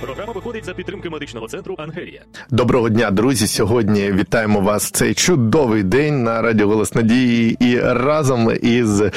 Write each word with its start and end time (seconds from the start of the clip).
Програма 0.00 0.32
виходить 0.32 0.64
за 0.64 0.74
підтримки 0.74 1.10
медичного 1.10 1.48
центру 1.48 1.74
Ангелія. 1.78 2.20
Доброго 2.50 2.88
дня, 2.88 3.10
друзі. 3.10 3.46
Сьогодні 3.46 4.12
вітаємо 4.12 4.60
вас 4.60 4.86
в 4.86 4.90
цей 4.90 5.14
чудовий 5.14 5.82
день 5.82 6.22
на 6.24 6.42
Радіо 6.42 6.66
Голос 6.68 6.94
Надії 6.94 7.56
і 7.60 7.78
разом 7.80 8.50
із 8.62 9.00
е, 9.00 9.10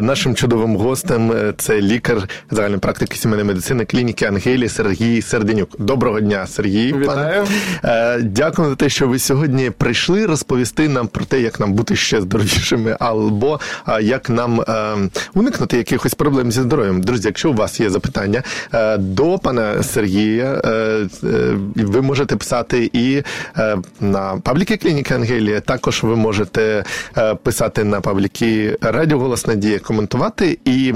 нашим 0.00 0.34
чудовим 0.34 0.76
гостем. 0.76 1.32
е, 1.32 1.52
Це 1.56 1.80
лікар 1.80 2.28
загальної 2.50 2.80
практики 2.80 3.16
сімейної 3.16 3.48
медицини 3.48 3.84
клініки 3.84 4.24
Ангелії 4.24 4.68
Сергій 4.68 5.22
Серденюк. 5.22 5.68
Доброго 5.78 6.20
дня, 6.20 6.46
Сергій. 6.46 6.92
Вітаю. 6.92 7.46
Пане. 7.82 8.18
Дякую 8.22 8.68
за 8.68 8.74
те, 8.76 8.88
що 8.88 9.08
ви 9.08 9.18
сьогодні 9.18 9.70
прийшли 9.70 10.26
розповісти 10.26 10.88
нам 10.88 11.08
про 11.08 11.24
те, 11.24 11.40
як 11.40 11.60
нам 11.60 11.72
бути 11.72 11.96
ще 11.96 12.20
здоровішими, 12.20 12.96
або 13.00 13.60
е, 13.88 14.02
як 14.02 14.30
нам 14.30 14.64
уникнути 15.34 15.76
якихось 15.76 16.14
проблем 16.14 16.52
зі 16.52 16.60
здоров'ям. 16.60 17.00
Друзі, 17.00 17.28
якщо 17.28 17.50
у 17.50 17.54
вас 17.54 17.80
є 17.80 17.90
запитання 17.90 18.42
до 18.98 19.38
пана 19.38 19.82
Сергія, 19.82 20.29
е, 20.38 20.60
е, 21.24 21.56
ви 21.76 22.02
можете 22.02 22.36
писати 22.36 22.90
і 22.92 23.22
е, 23.58 23.76
на 24.00 24.36
пабліки 24.36 24.76
клініки 24.76 25.14
Ангелія. 25.14 25.60
Також 25.60 26.02
ви 26.02 26.16
можете 26.16 26.84
писати 27.42 27.84
на 27.84 28.00
пабліки 28.00 28.78
Радіо 28.80 29.18
Голос 29.18 29.46
Надія, 29.46 29.78
коментувати 29.78 30.58
і 30.64 30.94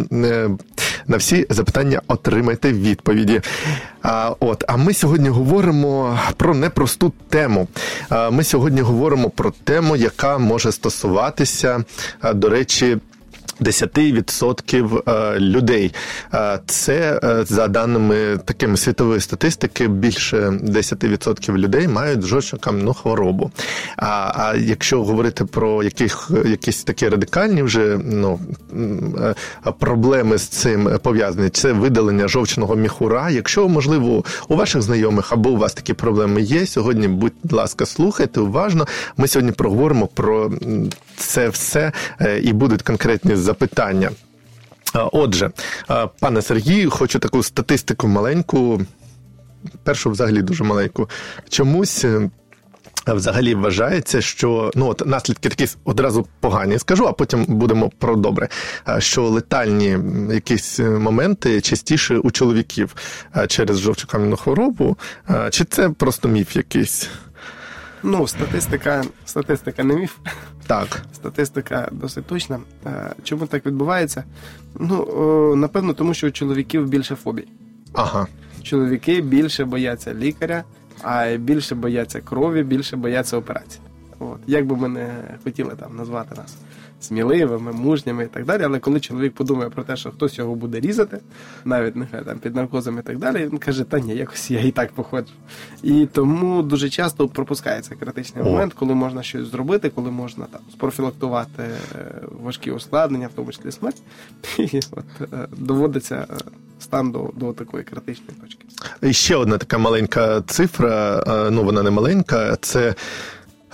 на 1.06 1.16
всі 1.16 1.46
запитання 1.50 2.00
отримайте 2.08 2.72
відповіді. 2.72 3.40
А, 4.02 4.34
от, 4.40 4.64
а 4.68 4.76
ми 4.76 4.94
сьогодні 4.94 5.28
говоримо 5.28 6.18
про 6.36 6.54
непросту 6.54 7.12
тему. 7.28 7.68
Ми 8.30 8.44
сьогодні 8.44 8.80
говоримо 8.80 9.30
про 9.30 9.52
тему, 9.64 9.96
яка 9.96 10.38
може 10.38 10.72
стосуватися, 10.72 11.84
до 12.34 12.48
речі. 12.48 12.98
10% 13.60 15.02
е, 15.08 15.40
людей. 15.40 15.94
Е, 16.34 16.60
Це 16.66 17.20
е, 17.24 17.44
за 17.44 17.68
даними 17.68 18.38
такими 18.44 18.76
світової 18.76 19.20
статистики, 19.20 19.88
більше 19.88 20.36
10% 20.38 21.56
людей 21.56 21.88
мають 21.88 22.22
жовчокам'яну 22.22 22.94
хворобу. 22.94 23.50
А, 23.96 24.32
а 24.36 24.54
якщо 24.56 25.04
говорити 25.04 25.44
про 25.44 25.82
яких, 25.82 26.30
якісь 26.46 26.84
такі 26.84 27.08
радикальні 27.08 27.62
вже 27.62 28.00
ну, 28.04 28.40
проблеми 29.78 30.38
з 30.38 30.42
цим 30.42 30.90
пов'язані, 31.02 31.48
це 31.48 31.72
видалення 31.72 32.28
жовчного 32.28 32.76
міхура. 32.76 33.30
Якщо, 33.30 33.68
можливо, 33.68 34.24
у 34.48 34.56
ваших 34.56 34.82
знайомих 34.82 35.32
або 35.32 35.50
у 35.50 35.56
вас 35.56 35.74
такі 35.74 35.92
проблеми 35.92 36.42
є, 36.42 36.66
сьогодні, 36.66 37.08
будь 37.08 37.52
ласка, 37.52 37.86
слухайте 37.86 38.40
уважно. 38.40 38.86
Ми 39.16 39.28
сьогодні 39.28 39.52
проговоримо 39.52 40.06
про 40.06 40.50
це 41.16 41.48
все 41.48 41.92
і 42.42 42.52
будуть 42.52 42.82
конкретні 42.82 43.36
запитання. 43.44 44.10
Отже, 45.12 45.50
пане 46.20 46.42
Сергію, 46.42 46.90
хочу 46.90 47.18
таку 47.18 47.42
статистику 47.42 48.08
маленьку, 48.08 48.80
першу 49.82 50.10
взагалі 50.10 50.42
дуже 50.42 50.64
маленьку. 50.64 51.08
Чомусь. 51.48 52.04
е, 52.04 52.30
Взагалі 53.06 53.54
вважається, 53.54 54.20
що 54.20 54.70
ну 54.74 54.88
от 54.88 55.06
наслідки 55.06 55.48
такі 55.48 55.66
одразу 55.84 56.26
погані 56.40 56.78
скажу, 56.78 57.06
а 57.06 57.12
потім 57.12 57.44
будемо 57.48 57.90
про 57.98 58.16
добре. 58.16 58.48
Що 58.98 59.22
летальні 59.22 59.98
якісь 60.34 60.80
е, 60.80 60.82
моменти 60.90 61.60
частіше 61.60 62.18
у 62.18 62.30
чоловіків 62.30 62.94
через 63.48 63.78
жовчокам'яну 63.80 64.36
хворобу. 64.36 64.96
Чи 65.50 65.64
це 65.64 65.88
просто 65.88 66.28
міф 66.28 66.56
якийсь? 66.56 67.08
Ну, 68.06 68.26
статистика, 68.26 69.04
статистика 69.24 69.84
не 69.84 69.94
міф, 69.96 70.16
Так. 70.66 71.02
статистика 71.14 71.88
досить 71.92 72.26
точна. 72.26 72.60
Е, 72.86 73.12
Чому 73.22 73.46
так 73.46 73.66
відбувається? 73.66 74.24
Ну, 74.74 75.56
напевно, 75.56 75.94
тому 75.94 76.14
що 76.14 76.26
у 76.26 76.30
чоловіків 76.30 76.88
більше 76.88 77.14
фобій. 77.14 77.48
Ага. 77.92 78.26
Чоловіки 78.62 79.20
більше 79.20 79.64
бояться 79.64 80.14
лікаря, 80.14 80.64
а 81.02 81.36
більше 81.36 81.74
бояться 81.74 82.20
крові, 82.20 82.62
більше 82.62 82.96
бояться 82.96 83.36
операцій. 83.36 83.78
От. 84.18 84.38
Як 84.46 84.66
би 84.66 84.76
ми 84.76 84.88
не 84.88 85.08
хотіли 85.44 85.74
там 85.80 85.96
назвати 85.96 86.34
нас 86.36 86.56
сміливими, 87.04 87.72
мужніми 87.72 88.24
і 88.24 88.26
так 88.26 88.44
далі, 88.44 88.62
але 88.62 88.78
коли 88.78 89.00
чоловік 89.00 89.34
подумає 89.34 89.70
про 89.70 89.82
те, 89.82 89.96
що 89.96 90.10
хтось 90.10 90.38
його 90.38 90.54
буде 90.54 90.80
різати, 90.80 91.20
навіть 91.64 91.96
нехай 91.96 92.24
там 92.24 92.38
під 92.38 92.56
наркозом 92.56 92.98
і 92.98 93.02
так 93.02 93.18
далі, 93.18 93.48
він 93.52 93.58
каже, 93.58 93.84
та 93.84 93.98
ні, 94.00 94.14
якось 94.14 94.50
я 94.50 94.60
і 94.60 94.70
так 94.70 94.92
походжу. 94.92 95.32
І 95.82 96.06
тому 96.12 96.62
дуже 96.62 96.90
часто 96.90 97.28
пропускається 97.28 97.94
критичний 97.94 98.44
О. 98.44 98.46
момент, 98.46 98.74
коли 98.74 98.94
можна 98.94 99.22
щось 99.22 99.48
зробити, 99.48 99.90
коли 99.94 100.10
можна 100.10 100.44
там 100.44 100.60
спрофілактувати 100.72 101.62
е, 101.62 102.22
важкі 102.42 102.70
ускладнення, 102.70 103.26
в 103.26 103.32
тому 103.32 103.52
числі 103.52 103.72
смерть, 103.72 104.02
і 104.58 104.80
от 104.90 105.32
е, 105.32 105.48
доводиться 105.56 106.26
е, 106.30 106.34
стан 106.80 107.10
до, 107.10 107.30
до 107.36 107.52
такої 107.52 107.84
критичної 107.84 108.40
точки. 108.40 108.64
І 109.02 109.12
ще 109.12 109.36
одна 109.36 109.58
така 109.58 109.78
маленька 109.78 110.40
цифра, 110.40 111.22
ну 111.50 111.64
вона 111.64 111.82
не 111.82 111.90
маленька, 111.90 112.56
це. 112.60 112.94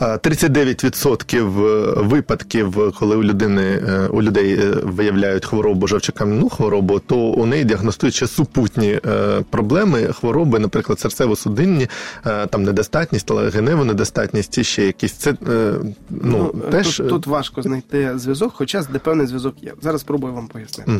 Е, 0.01 0.05
39% 0.05 2.07
випадків, 2.07 2.93
коли 2.99 3.17
у 3.17 3.23
людини 3.23 3.63
е, 3.63 4.07
у 4.07 4.23
людей 4.23 4.55
е, 4.55 4.71
виявляють 4.83 5.47
хворобу 5.47 5.87
жовчокам'яну 5.87 6.49
хворобу, 6.49 6.99
то 6.99 7.17
у 7.17 7.47
неї 7.47 7.65
діагностують 7.65 8.15
ще 8.15 8.27
супутні 8.27 9.01
е, 9.07 9.41
проблеми, 9.51 10.13
хвороби, 10.13 10.59
наприклад, 10.59 10.99
серцево-судинні, 10.99 11.89
е, 12.27 12.47
там 12.47 12.63
недостатність, 12.63 13.33
геневу 13.33 13.85
недостатність 13.85 14.59
і 14.59 14.65
ще 14.65 14.87
якісь. 14.87 15.13
Це 15.13 15.31
е, 15.31 15.73
ну, 16.11 16.55
теж 16.71 16.97
тут, 16.97 17.09
тут 17.09 17.27
важко 17.27 17.63
знайти 17.63 18.19
зв'язок, 18.19 18.53
хоча 18.55 18.83
де 18.93 18.99
певний 18.99 19.27
зв'язок 19.27 19.55
є. 19.63 19.73
Зараз 19.83 20.01
спробую 20.01 20.35
вам 20.35 20.49
пояснити. 20.49 20.93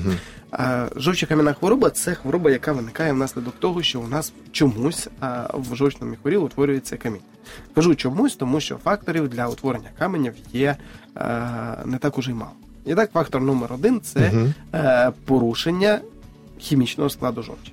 А, 0.51 0.87
Жовчокам'яна 0.97 1.53
хвороба 1.53 1.91
це 1.91 2.15
хвороба, 2.15 2.51
яка 2.51 2.73
виникає 2.73 3.13
внаслідок 3.13 3.55
того, 3.59 3.83
що 3.83 4.01
у 4.01 4.09
нас 4.09 4.33
чомусь 4.53 5.09
в 5.55 5.77
жовчному 5.77 6.11
міхурі 6.11 6.37
утворюється 6.37 6.97
камінь. 6.97 7.21
Кажу 7.75 7.95
чомусь, 7.95 8.37
тому 8.37 8.61
що 8.61 8.77
факторів 8.91 9.29
для 9.29 9.49
утворення 9.49 9.89
каменів 9.99 10.35
є 10.53 10.77
е, 11.17 11.77
не 11.85 11.99
так 11.99 12.19
уже 12.19 12.31
й 12.31 12.35
мало. 12.35 12.53
І 12.87 12.95
так, 12.95 13.13
фактор 13.13 13.43
номер 13.43 13.73
один 13.73 14.01
це 14.01 14.33
е, 14.75 15.13
порушення 15.25 16.01
хімічного 16.59 17.11
складу 17.11 17.43
жовчі. 17.43 17.73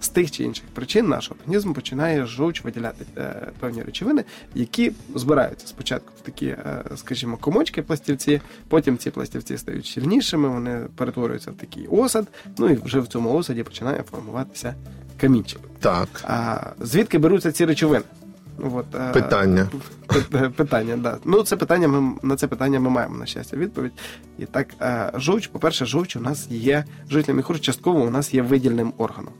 З 0.00 0.08
тих 0.08 0.30
чи 0.30 0.44
інших 0.44 0.64
причин 0.74 1.08
наш 1.08 1.30
організм 1.30 1.72
починає 1.72 2.26
жовч 2.26 2.64
виділяти 2.64 3.04
е, 3.16 3.48
певні 3.60 3.82
речовини, 3.82 4.24
які 4.54 4.92
збираються 5.14 5.66
спочатку 5.66 6.12
в 6.18 6.20
такі, 6.20 6.46
е, 6.46 6.84
скажімо, 6.96 7.36
комочки 7.36 7.82
пластівці, 7.82 8.40
потім 8.68 8.98
ці 8.98 9.10
пластівці 9.10 9.58
стають 9.58 9.86
щільнішими, 9.86 10.48
вони 10.48 10.86
перетворюються 10.96 11.50
в 11.50 11.54
такий 11.54 11.86
осад, 11.86 12.26
ну 12.58 12.68
і 12.68 12.74
вже 12.74 13.00
в 13.00 13.06
цьому 13.06 13.34
осаді 13.34 13.62
починає 13.62 14.02
формуватися 14.10 14.74
камінчик. 15.20 15.60
так. 15.80 16.08
А 16.24 16.60
звідки 16.80 17.18
беруться 17.18 17.52
ці 17.52 17.64
речовини? 17.64 18.04
От, 18.58 18.86
е, 18.94 19.12
Питання. 19.12 19.68
пи- 20.06 20.50
Питання, 20.50 20.96
да. 20.96 21.18
Ну, 21.24 21.42
це 21.42 21.56
питання 21.56 21.88
ми 21.88 22.14
на 22.22 22.36
це 22.36 22.46
питання 22.46 22.80
ми 22.80 22.90
маємо 22.90 23.18
на 23.18 23.26
щастя 23.26 23.56
відповідь. 23.56 23.92
І 24.38 24.44
так, 24.44 24.66
е, 24.80 25.12
жовч, 25.14 25.46
по-перше, 25.46 25.86
жовч 25.86 26.16
у 26.16 26.20
нас 26.20 26.46
є 26.50 26.84
жовчний 27.10 27.36
міхур 27.36 27.60
частково 27.60 28.00
у 28.00 28.10
нас 28.10 28.34
є 28.34 28.42
видільним 28.42 28.92
органом. 28.98 29.32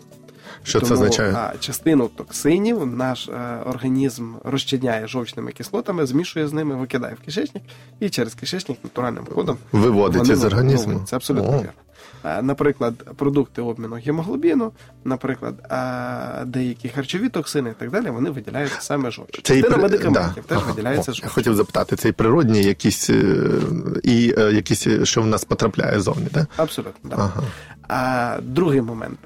Що 0.63 0.81
це 0.81 0.87
Тому, 0.87 1.01
означає? 1.01 1.35
А, 1.35 1.53
частину 1.61 2.09
токсинів 2.09 2.87
наш 2.87 3.29
е, 3.29 3.33
організм 3.67 4.35
розчиняє 4.45 5.07
жовчними 5.07 5.53
кислотами, 5.53 6.07
змішує 6.07 6.49
з 6.49 6.53
ними, 6.53 6.75
викидає 6.75 7.15
в 7.23 7.25
кишечник 7.25 7.63
і 8.01 8.11
через 8.11 8.35
кишечник 8.35 8.79
натуральним 8.85 9.27
ходом 9.35 9.57
Виводить 9.73 10.29
із 10.29 10.45
організму. 10.45 11.01
Це 11.07 11.17
абсолютно 11.17 11.51
вірно. 11.53 11.71
Е, 12.25 12.43
Наприклад, 12.43 12.95
продукти 13.17 13.63
обміну 13.63 13.97
гемоглобіну, 14.07 14.73
наприклад, 15.05 15.55
е, 15.73 16.45
деякі 16.45 16.89
харчові 16.89 17.29
токсини 17.29 17.71
і 17.71 17.75
так 17.81 17.91
далі, 17.91 18.11
вони 18.11 18.31
виділяються 18.31 18.81
саме 18.81 19.11
жовч. 19.11 19.31
Це 19.43 19.55
Частина 19.55 19.75
при- 19.75 19.83
медикаментів 19.83 20.45
да. 20.49 20.55
теж 20.55 20.59
Ага. 20.59 20.71
виділяється 20.73 21.13
О, 21.13 21.15
Я 21.23 21.29
хотів 21.29 21.55
запитати, 21.55 21.97
це 21.97 22.09
і 22.09 22.13
природні 22.13 22.63
якісь 22.63 23.11
е, 23.11 23.35
і 24.03 24.23
якісь, 24.37 24.87
що 25.03 25.23
в 25.23 25.27
нас 25.27 25.45
потрапляє 25.45 26.01
зовні, 26.01 26.27
так? 26.33 26.49
Абсолютно, 26.57 27.11
так. 27.11 27.19
Ага. 27.19 27.43
А 27.89 28.41
другий 28.43 28.83
момент. 28.83 29.19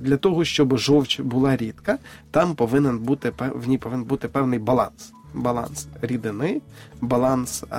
Для 0.00 0.16
того, 0.16 0.44
щоб 0.44 0.78
жовч 0.78 1.20
була 1.20 1.56
рідка, 1.56 1.98
там 2.30 2.54
повинен 2.54 2.98
бути 2.98 3.32
в 3.54 3.68
ній 3.68 3.78
повинен 3.78 4.04
бути 4.04 4.28
певний 4.28 4.58
баланс. 4.58 5.12
Баланс 5.34 5.86
рідини, 6.02 6.60
баланс 7.00 7.64
е, 7.72 7.76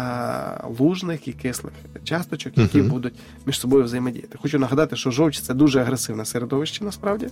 лужних 0.79 1.27
і 1.27 1.33
кислих 1.33 1.73
часточок, 2.03 2.57
які 2.57 2.77
Мгм. 2.77 2.89
будуть 2.89 3.13
між 3.45 3.59
собою 3.59 3.83
взаємодіяти. 3.83 4.37
Хочу 4.41 4.59
нагадати, 4.59 4.95
що 4.95 5.11
жовч 5.11 5.39
це 5.39 5.53
дуже 5.53 5.81
агресивне 5.81 6.25
середовище 6.25 6.83
насправді. 6.85 7.27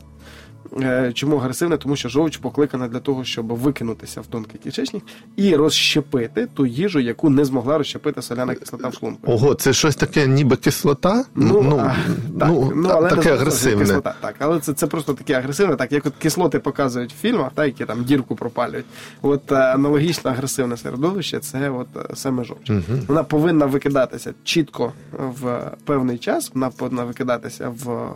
Е, 0.82 1.12
Чому 1.14 1.38
агресивне? 1.38 1.78
Тому 1.78 1.96
що 1.96 2.10
жовч 2.10 2.38
покликана 2.38 2.88
для 2.88 3.00
того, 3.00 3.24
щоб 3.24 3.48
викинутися 3.48 4.22
в 4.22 4.26
тонкий 4.26 4.60
кишечник 4.64 5.04
і 5.36 5.56
розщепити 5.56 6.48
ту 6.54 6.66
їжу, 6.66 7.00
яку 7.00 7.30
не 7.30 7.46
змогла 7.46 7.78
розщепити 7.78 8.22
соляна 8.22 8.56
кислота 8.56 8.88
в 8.88 8.94
шлунку. 8.94 9.32
Ого, 9.32 9.54
це 9.56 9.74
щось 9.74 9.96
таке, 9.96 10.28
ніби 10.28 10.56
кислота? 10.56 11.26
Ну, 11.36 11.78
а, 11.80 11.96
так, 12.40 12.50
ну, 12.50 12.72
ну, 12.76 12.90
але 12.92 13.10
таке 13.10 13.34
агресивне. 13.34 13.86
Кислота, 13.86 14.16
так, 14.22 14.36
але 14.40 14.60
це, 14.60 14.74
це 14.74 14.88
просто 14.88 15.14
таке 15.14 15.34
агресивне, 15.34 15.76
так 15.76 15.92
як 15.92 16.06
от 16.06 16.14
кислоти 16.20 16.60
показують 16.60 17.14
в 17.14 17.16
фільмах, 17.16 17.52
так, 17.56 17.66
які 17.66 17.86
там 17.86 18.04
дірку 18.04 18.36
пропалюють. 18.36 18.86
От 19.22 19.52
е, 19.52 19.56
аналогічно 19.56 20.09
найбільш 20.18 20.26
агресивне 20.26 20.78
середовище 20.78 21.40
це 21.40 21.70
от 21.70 21.88
е, 21.96 22.16
саме 22.16 22.44
жовч. 22.44 22.72
Вона 23.08 23.24
повинна 23.24 23.66
викидатися 23.66 24.34
чітко 24.44 24.94
в 25.12 25.72
певний 25.86 26.18
час, 26.18 26.52
вона 26.54 26.70
повинна 26.70 27.04
викидатися 27.04 27.70
в 27.70 28.14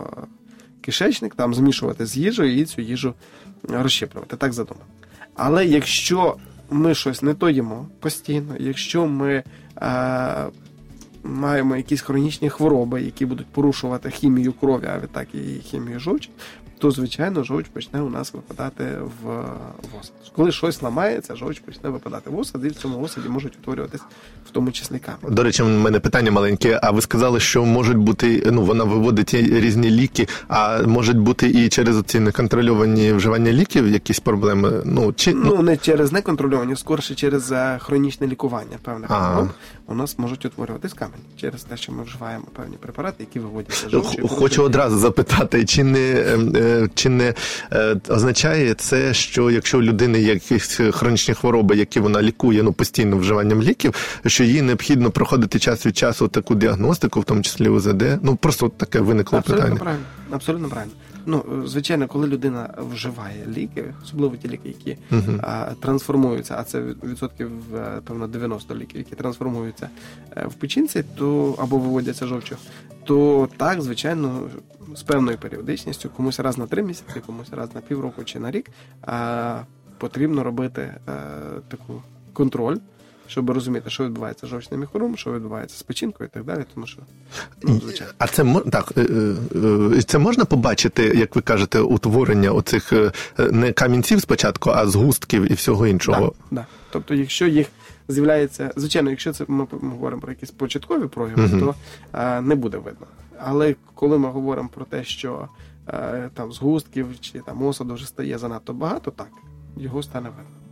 кишечник, 0.80 1.34
там 1.34 1.54
змішувати 1.54 2.06
з 2.06 2.16
їжею 2.16 2.58
і 2.58 2.64
цю 2.64 2.82
їжу 2.82 3.14
розщеплювати. 3.62 4.36
Так 4.36 4.52
задумано. 4.52 4.86
Але 5.36 5.66
якщо 5.66 6.36
ми 6.70 6.94
щось 6.94 7.22
не 7.22 7.34
то 7.34 7.50
їмо 7.50 7.86
постійно, 8.00 8.54
якщо 8.58 9.06
ми 9.06 9.42
е, 9.76 10.44
маємо 11.24 11.76
якісь 11.76 12.00
хронічні 12.00 12.50
хвороби, 12.50 13.02
які 13.02 13.26
будуть 13.26 13.46
порушувати 13.46 14.10
хімію 14.10 14.52
крові, 14.52 14.86
а 14.94 14.98
відтак 14.98 15.28
і 15.34 15.38
хімію 15.38 16.00
жовчі, 16.00 16.30
то 16.84 16.90
звичайно 16.90 17.44
жовч 17.44 17.66
почне 17.72 18.02
у 18.02 18.10
нас 18.10 18.34
випадати 18.34 18.84
в 19.22 19.28
осад. 20.00 20.12
Коли 20.36 20.52
щось 20.52 20.82
ламається, 20.82 21.36
жовч 21.36 21.58
почне 21.60 21.90
випадати 21.90 22.30
в 22.30 22.38
осад, 22.38 22.64
і 22.64 22.68
в 22.68 22.74
цьому 22.74 23.00
осаді 23.00 23.28
можуть 23.28 23.56
утворюватись 23.56 24.00
в 24.46 24.50
тому 24.50 24.72
числі 24.72 24.98
камені. 24.98 25.36
До 25.36 25.42
речі, 25.42 25.62
в 25.62 25.68
мене 25.68 26.00
питання 26.00 26.30
маленьке. 26.30 26.80
А 26.82 26.90
ви 26.90 27.00
сказали, 27.00 27.40
що 27.40 27.64
можуть 27.64 27.96
бути, 27.96 28.48
ну 28.52 28.62
вона 28.62 28.84
виводить 28.84 29.34
різні 29.34 29.90
ліки, 29.90 30.28
а 30.48 30.82
можуть 30.82 31.18
бути 31.18 31.50
і 31.50 31.68
через 31.68 32.02
ці 32.06 32.20
неконтрольовані 32.20 33.12
вживання 33.12 33.52
ліків 33.52 33.88
якісь 33.88 34.20
проблеми? 34.20 34.82
Ну 34.84 35.12
чи 35.12 35.34
Ну 35.34 35.62
не 35.62 35.76
через 35.76 36.12
неконтрольовані, 36.12 36.76
скорше 36.76 37.14
через 37.14 37.52
е, 37.52 37.78
хронічне 37.82 38.26
лікування 38.26 38.76
певних 38.82 39.10
Ага. 39.10 39.32
хвороб 39.32 39.50
у 39.86 39.94
нас 39.94 40.18
можуть 40.18 40.44
утворюватись 40.44 40.92
камені 40.92 41.22
через 41.40 41.62
те, 41.62 41.76
що 41.76 41.92
ми 41.92 42.02
вживаємо 42.02 42.44
певні 42.56 42.76
препарати, 42.76 43.16
які 43.18 43.38
виводяться 43.38 43.88
жовчі. 43.88 44.20
Хочу 44.28 44.62
одразу 44.62 44.98
запитати, 44.98 45.64
чи 45.64 45.84
не, 45.84 46.24
ем, 46.26 46.52
е, 46.56 46.73
чи 46.94 47.08
не 47.08 47.34
е, 47.72 47.96
означає 48.08 48.74
це, 48.74 49.14
що 49.14 49.50
якщо 49.50 49.78
у 49.78 49.82
людини 49.82 50.20
є 50.20 50.32
якісь 50.34 50.80
хронічні 50.92 51.34
хвороби, 51.34 51.76
які 51.76 52.00
вона 52.00 52.22
лікує 52.22 52.62
ну, 52.62 52.72
постійно 52.72 53.16
вживанням 53.16 53.62
ліків, 53.62 53.94
що 54.26 54.44
їй 54.44 54.62
необхідно 54.62 55.10
проходити 55.10 55.58
час 55.58 55.86
від 55.86 55.96
часу 55.96 56.28
таку 56.28 56.54
діагностику, 56.54 57.20
в 57.20 57.24
тому 57.24 57.42
числі 57.42 57.68
УЗД? 57.68 58.02
Ну 58.22 58.36
просто 58.36 58.68
таке 58.68 59.00
виникло 59.00 59.38
Абсолютно 59.38 59.64
питання. 59.64 59.80
правильно. 59.80 60.04
Абсолютно 60.30 60.68
правильно. 60.68 60.92
Ну, 61.26 61.62
звичайно, 61.64 62.08
коли 62.08 62.26
людина 62.26 62.74
вживає 62.78 63.46
ліки, 63.46 63.94
особливо 64.02 64.36
ті 64.36 64.48
ліки, 64.48 64.68
які 64.68 64.96
а, 65.42 65.66
трансформуються, 65.80 66.56
а 66.58 66.64
це 66.64 66.80
відсотків 66.80 67.50
е, 67.74 68.00
певно 68.04 68.26
90 68.28 68.74
ліків, 68.74 68.98
які 68.98 69.14
трансформуються 69.14 69.88
е, 70.36 70.46
в 70.46 70.54
печінці, 70.54 71.04
то 71.16 71.54
або 71.58 71.78
виводяться 71.78 72.26
жовчу, 72.26 72.56
то 73.04 73.48
так, 73.56 73.82
звичайно, 73.82 74.40
з 74.94 75.02
певною 75.02 75.38
періодичністю, 75.38 76.10
комусь 76.16 76.40
раз 76.40 76.58
на 76.58 76.66
три 76.66 76.82
місяці, 76.82 77.20
комусь 77.26 77.52
раз 77.52 77.74
на 77.74 77.80
півроку 77.80 78.24
чи 78.24 78.38
на 78.38 78.50
рік, 78.50 78.70
а, 79.02 79.60
потрібно 79.98 80.44
робити 80.44 80.82
е, 80.82 81.00
таку 81.68 82.02
контроль. 82.32 82.76
Щоб 83.26 83.50
розуміти, 83.50 83.90
що 83.90 84.04
відбувається 84.04 84.46
з 84.46 84.50
жовчним 84.50 84.80
міхуром, 84.80 85.16
що 85.16 85.32
відбувається 85.32 85.76
з 85.78 85.82
печінкою 85.82 86.30
і 86.32 86.34
так 86.34 86.44
далі, 86.44 86.64
тому 86.74 86.86
що 86.86 86.98
ну, 87.62 87.80
звичайно. 87.80 88.12
А 88.18 88.26
це 88.26 88.44
так, 88.72 88.92
е, 88.96 89.00
е, 89.96 90.02
це 90.02 90.18
можна 90.18 90.44
побачити, 90.44 91.02
як 91.02 91.36
ви 91.36 91.42
кажете, 91.42 91.80
утворення 91.80 92.50
оцих 92.50 92.92
е, 92.92 93.12
не 93.50 93.72
камінців 93.72 94.20
спочатку, 94.20 94.70
а 94.70 94.86
згустків 94.86 95.52
і 95.52 95.54
всього 95.54 95.86
іншого. 95.86 96.28
Так, 96.28 96.34
да. 96.50 96.66
Тобто, 96.90 97.14
якщо 97.14 97.46
їх 97.46 97.66
з'являється, 98.08 98.72
звичайно, 98.76 99.10
якщо 99.10 99.32
це 99.32 99.44
ми, 99.48 99.66
говоримо 99.70 100.22
про 100.22 100.32
якісь 100.32 100.50
початкові 100.50 101.06
прояви, 101.08 101.42
Мгм. 101.42 101.60
то 101.60 101.74
е, 102.12 102.40
не 102.40 102.54
буде 102.54 102.78
видно. 102.78 103.06
Але 103.38 103.74
коли 103.94 104.18
ми 104.18 104.28
говоримо 104.28 104.68
про 104.74 104.84
те, 104.84 105.04
що 105.04 105.48
е, 105.88 106.30
там 106.34 106.52
згустків 106.52 107.06
чи 107.20 107.38
там 107.38 107.62
осаду 107.62 107.94
вже 107.94 108.06
стає 108.06 108.38
занадто 108.38 108.72
багато, 108.72 109.10
так 109.10 109.28
його 109.76 110.02
стане 110.02 110.28
видно. 110.28 110.63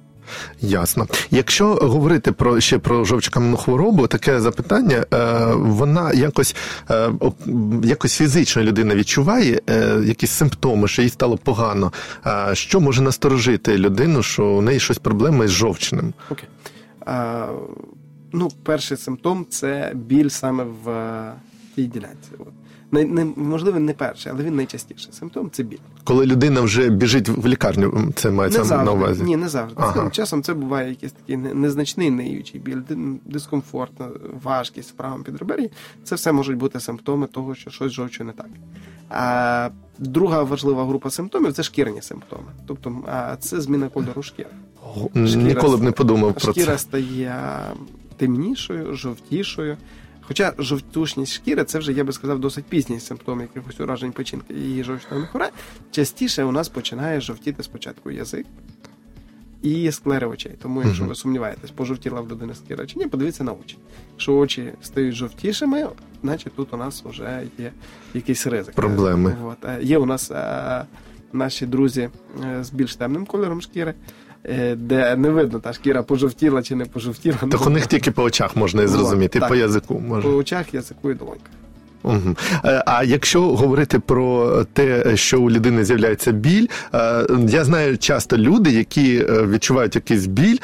Ясно. 0.61 1.07
Якщо 1.31 1.75
говорити 1.75 2.33
про 2.33 2.61
ще 2.61 2.79
про 2.79 3.05
жовчокам'яну 3.05 3.57
хворобу, 3.57 4.07
таке 4.07 4.41
запитання, 4.41 5.07
е, 5.15 5.45
вона 5.55 6.13
якось 6.13 6.57
е, 6.91 7.11
якось 7.85 8.17
фізично 8.17 8.63
людина 8.63 8.95
відчуває 8.95 9.61
е, 9.71 10.01
якісь 10.07 10.31
симптоми, 10.31 10.89
що 10.89 11.03
їй 11.03 11.09
стало 11.09 11.37
погано. 11.37 11.93
Що 12.53 12.81
може 12.81 13.03
насторожити 13.03 13.79
людину, 13.79 14.23
що 14.23 14.47
у 14.47 14.63
неї 14.63 14.81
щось 14.81 14.99
проблеми 14.99 15.49
з 15.49 15.51
жовчним? 15.51 16.13
Окей. 16.31 16.49
Е, 17.09 17.47
ну, 18.33 18.49
перший 18.63 18.97
симптом 18.97 19.47
це 19.51 19.93
біль 19.95 20.29
саме 20.29 20.65
в 20.85 20.89
тій 21.75 21.87
ділянці. 21.87 22.31
Не, 22.93 23.05
не, 23.05 23.25
можливо, 23.25 23.81
не 23.81 23.93
перший, 23.93 24.33
але 24.33 24.45
він 24.45 24.57
найчастіший 24.57 25.13
симптом 25.13 25.51
це 25.53 25.63
біль. 25.63 25.79
Коли 26.05 26.27
людина 26.27 26.61
вже 26.61 26.89
біжить 26.91 27.29
в 27.29 27.47
лікарню, 27.47 28.13
це 28.15 28.31
мається 28.31 28.65
на 28.85 28.93
увазі. 28.93 29.23
Ні, 29.23 29.37
не 29.37 29.49
завжди. 29.49 29.77
Ага. 29.83 30.11
Часом 30.11 30.43
це 30.43 30.55
буває 30.55 30.89
якийсь 30.89 31.13
такий 31.13 31.37
незначний 31.37 32.11
ниючий 32.11 32.61
біль, 32.61 32.81
ди- 32.89 33.19
дискомфорт, 33.25 33.93
важкість 34.43 34.91
в 34.91 34.93
правому 34.93 35.25
підребер'ї. 35.25 35.71
Це 36.05 36.15
все 36.15 36.33
можуть 36.33 36.57
бути 36.57 36.81
симптоми 36.81 37.27
того, 37.27 37.55
що 37.55 37.71
щось 37.71 37.93
з 37.93 37.99
не 38.25 38.33
так. 38.33 38.49
А 39.11 39.71
друга 39.99 40.43
важлива 40.43 40.87
група 40.87 41.11
симптомів 41.11 41.53
це 41.53 41.63
шкірні 41.63 42.03
симптоми. 42.03 42.49
Тобто 42.67 42.97
це 43.41 43.61
зміна 43.61 43.89
кольору 43.89 44.23
шкіри. 44.23 44.49
О, 44.97 45.09
Ніколи 45.15 45.77
б 45.77 45.83
не 45.83 45.91
подумав 45.93 46.33
про 46.33 46.41
це. 46.53 46.61
Шкіра 46.61 46.79
стає 46.79 47.35
темнішою, 48.17 48.95
жовтішою. 48.97 49.77
Хоча 50.33 50.53
жовтушність 50.59 51.33
шкіри 51.33 51.65
це 51.65 51.79
вже, 51.79 51.93
я 51.93 52.05
би 52.05 52.13
сказав, 52.13 52.39
досить 52.39 52.65
пізній 52.65 53.01
симптом 53.01 53.41
якихось 53.41 53.81
уражень 53.81 54.13
печінки 54.13 54.55
і 54.55 54.85
жовчного 54.85 55.23
міхура. 55.23 55.51
Частіше 55.91 56.45
у 56.45 56.53
нас 56.53 56.69
починає 56.69 57.21
жовтіти 57.21 57.63
спочатку 57.63 58.11
язик 58.11 58.47
і 59.63 59.93
склери 59.93 60.27
очей. 60.27 60.53
Тому, 60.63 60.83
якщо 60.83 61.05
ви 61.05 61.15
сумніваєтесь, 61.15 61.71
пожовтіла 61.71 62.21
в 62.21 62.31
людини 62.31 62.55
шкіра 62.55 62.87
чи 62.87 62.99
ні, 62.99 63.07
подивіться 63.07 63.45
на 63.45 63.53
очі. 63.53 63.79
Якщо 64.13 64.37
очі 64.37 64.73
стають 64.83 65.15
жовтішими, 65.15 65.89
значить 66.23 66.53
тут 66.57 66.75
у 66.75 66.77
нас 66.77 67.05
вже 67.05 67.43
є 67.59 67.73
якийсь 68.15 68.47
ризик. 68.47 68.75
Проблеми. 68.75 69.37
От. 69.45 69.65
Е, 69.65 69.79
Є 69.83 69.99
у 69.99 70.07
нас 70.07 70.31
е, 70.31 70.85
наші 71.33 71.67
друзі 71.67 72.11
е, 72.45 72.65
з 72.65 72.71
більш 72.71 72.97
темним 72.97 73.27
кольором 73.27 73.61
шкіри. 73.61 73.95
Е, 74.45 74.75
Де 74.77 75.17
не 75.17 75.31
видно, 75.31 75.59
та 75.61 75.73
шкіра 75.73 76.03
пожовтіла 76.03 76.63
чи 76.63 76.75
не 76.75 76.85
пожовтіла. 76.85 77.37
Так 77.41 77.61
Ну, 77.61 77.67
у 77.67 77.71
них 77.71 77.87
тільки 77.87 78.11
по 78.11 78.23
очах 78.23 78.57
можна 78.57 78.83
і 78.83 78.87
зрозуміти, 78.87 79.39
так. 79.41 79.49
по 79.49 79.55
язику 79.55 80.01
може. 80.01 80.29
по 80.29 80.35
очах, 80.35 80.75
язику 80.75 81.11
і 81.11 81.15
долоньках. 81.15 81.51
Угу. 82.03 82.37
А 82.87 83.05
якщо 83.05 83.43
говорити 83.57 83.99
про 83.99 84.65
те, 84.73 85.17
що 85.17 85.41
у 85.41 85.51
людини 85.51 85.85
з'являється 85.85 86.33
біль, 86.33 86.67
е, 86.95 87.27
я 87.49 87.65
знаю 87.65 87.99
часто 87.99 88.39
люди, 88.39 88.71
які 88.71 89.17
е, 89.17 89.47
відчувають 89.47 89.95
якийсь 89.95 90.27
біль 90.27 90.57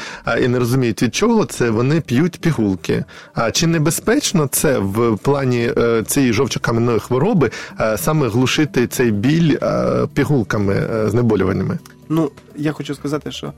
і 0.42 0.48
не 0.48 0.58
розуміють 0.58 1.02
від 1.02 1.14
чого 1.14 1.44
це, 1.44 1.70
вони 1.70 2.00
п'ють 2.00 2.40
пігулки. 2.40 3.04
А 3.34 3.50
чи 3.50 3.66
небезпечно 3.66 4.46
це 4.46 4.78
в 4.78 5.16
плані 5.16 5.70
цієї 6.06 6.32
жовчокам'яної 6.32 6.98
хвороби 6.98 7.50
саме 7.96 8.28
глушити 8.28 8.86
цей 8.86 9.10
біль 9.10 9.56
пігулками, 10.14 10.86
знеболюваннями? 11.06 11.78
Ну, 12.08 12.30
я 12.56 12.72
хочу 12.72 12.94
сказати, 12.94 13.32
що 13.32 13.52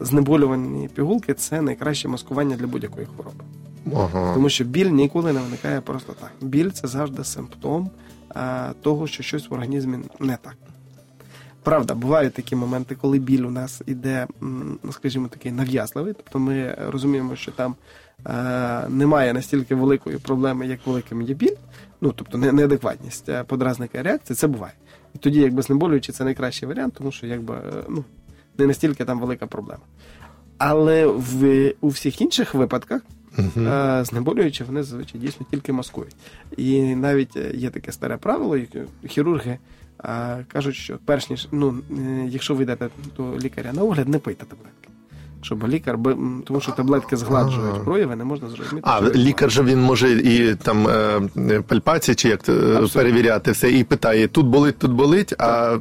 знеболювані 0.00 0.88
пігулки 0.94 1.34
це 1.34 1.62
найкраще 1.62 2.08
маскування 2.08 2.56
для 2.56 2.66
будь-якої 2.66 3.06
хвороби. 3.06 3.44
Ага. 3.96 4.34
Тому 4.34 4.48
що 4.48 4.64
біль 4.64 4.90
ніколи 4.90 5.32
не 5.32 5.40
виникає 5.40 5.80
просто 5.80 6.12
так. 6.12 6.32
Біль 6.40 6.70
це 6.70 6.88
завжди 6.88 7.24
симптом 7.24 7.90
а, 8.34 8.72
того, 8.82 9.06
що 9.06 9.22
щось 9.22 9.50
в 9.50 9.54
організмі 9.54 9.98
не 10.20 10.36
так. 10.42 10.56
Правда, 11.62 11.94
бувають 11.94 12.34
такі 12.34 12.56
моменти, 12.56 12.94
коли 12.94 13.18
біль 13.18 13.42
у 13.42 13.50
нас 13.50 13.82
іде, 13.86 14.26
ну, 14.40 14.92
скажімо, 14.92 15.28
такий 15.28 15.52
нав'язливий. 15.52 16.14
Тобто 16.16 16.38
ми 16.38 16.76
розуміємо, 16.88 17.36
що 17.36 17.52
там 17.52 17.74
е, 18.26 18.88
немає 18.88 19.32
настільки 19.32 19.74
великої 19.74 20.18
проблеми, 20.18 20.66
як 20.66 20.86
великим 20.86 21.22
є 21.22 21.34
біль. 21.34 21.56
Ну, 22.00 22.12
тобто 22.16 22.38
не- 22.38 22.52
неадекватність 22.52 23.28
е, 23.28 23.44
подразника 23.44 24.02
реакції, 24.02 24.36
це 24.36 24.46
буває. 24.46 24.72
І 25.14 25.18
тоді, 25.18 25.40
якби 25.40 25.62
знеболюючи, 25.62 26.12
це 26.12 26.24
найкращий 26.24 26.68
варіант, 26.68 26.94
тому 26.98 27.12
що 27.12 27.26
якби 27.26 27.54
е, 27.54 27.84
ну, 27.88 28.04
не 28.58 28.66
настільки 28.66 29.04
там 29.04 29.20
велика 29.20 29.46
проблема. 29.46 29.82
Але 30.58 31.06
в, 31.06 31.72
у 31.80 31.88
всіх 31.88 32.20
інших 32.20 32.54
випадках 32.54 33.02
Мгм. 33.36 33.68
Е, 33.68 34.04
Знеболюючи, 34.04 34.64
вони 34.64 34.82
зазвичай 34.82 35.20
дійсно 35.20 35.46
тільки 35.50 35.72
маскують. 35.72 36.16
І 36.56 36.82
навіть 36.82 37.36
е, 37.36 37.50
є 37.54 37.70
таке 37.70 37.92
старе 37.92 38.16
правило, 38.16 38.58
хірурги 39.08 39.58
е, 40.04 40.44
кажуть, 40.52 40.74
що 40.74 40.98
перш 41.04 41.30
ніж 41.30 41.48
ну, 41.52 41.74
якщо 42.28 42.54
ви 42.54 42.62
йдете 42.62 42.88
до 43.16 43.38
лікаря 43.38 43.72
на 43.72 43.82
огляд, 43.82 44.08
не 44.08 44.18
пийте 44.18 44.44
таблетки. 44.44 44.88
Щоб 45.42 45.68
лікар, 45.68 45.98
тому 46.44 46.60
що 46.60 46.72
таблетки 46.72 47.16
згладжують 47.16 47.74
Ага. 47.74 47.84
прояви, 47.84 48.16
не 48.16 48.24
можна 48.24 48.48
зрозуміти. 48.48 48.88
А 48.90 49.02
лікар 49.02 49.50
же 49.50 49.62
він 49.62 49.80
може 49.80 50.12
і 50.12 50.54
там 50.54 50.88
пальпації 51.66 52.14
чи 52.14 52.28
як 52.28 52.40
Абсолютно. 52.40 52.88
перевіряти 52.88 53.52
все, 53.52 53.72
і 53.72 53.84
питає: 53.84 54.28
тут 54.28 54.46
болить, 54.46 54.78
тут 54.78 54.90
болить, 54.92 55.34
а 55.38 55.78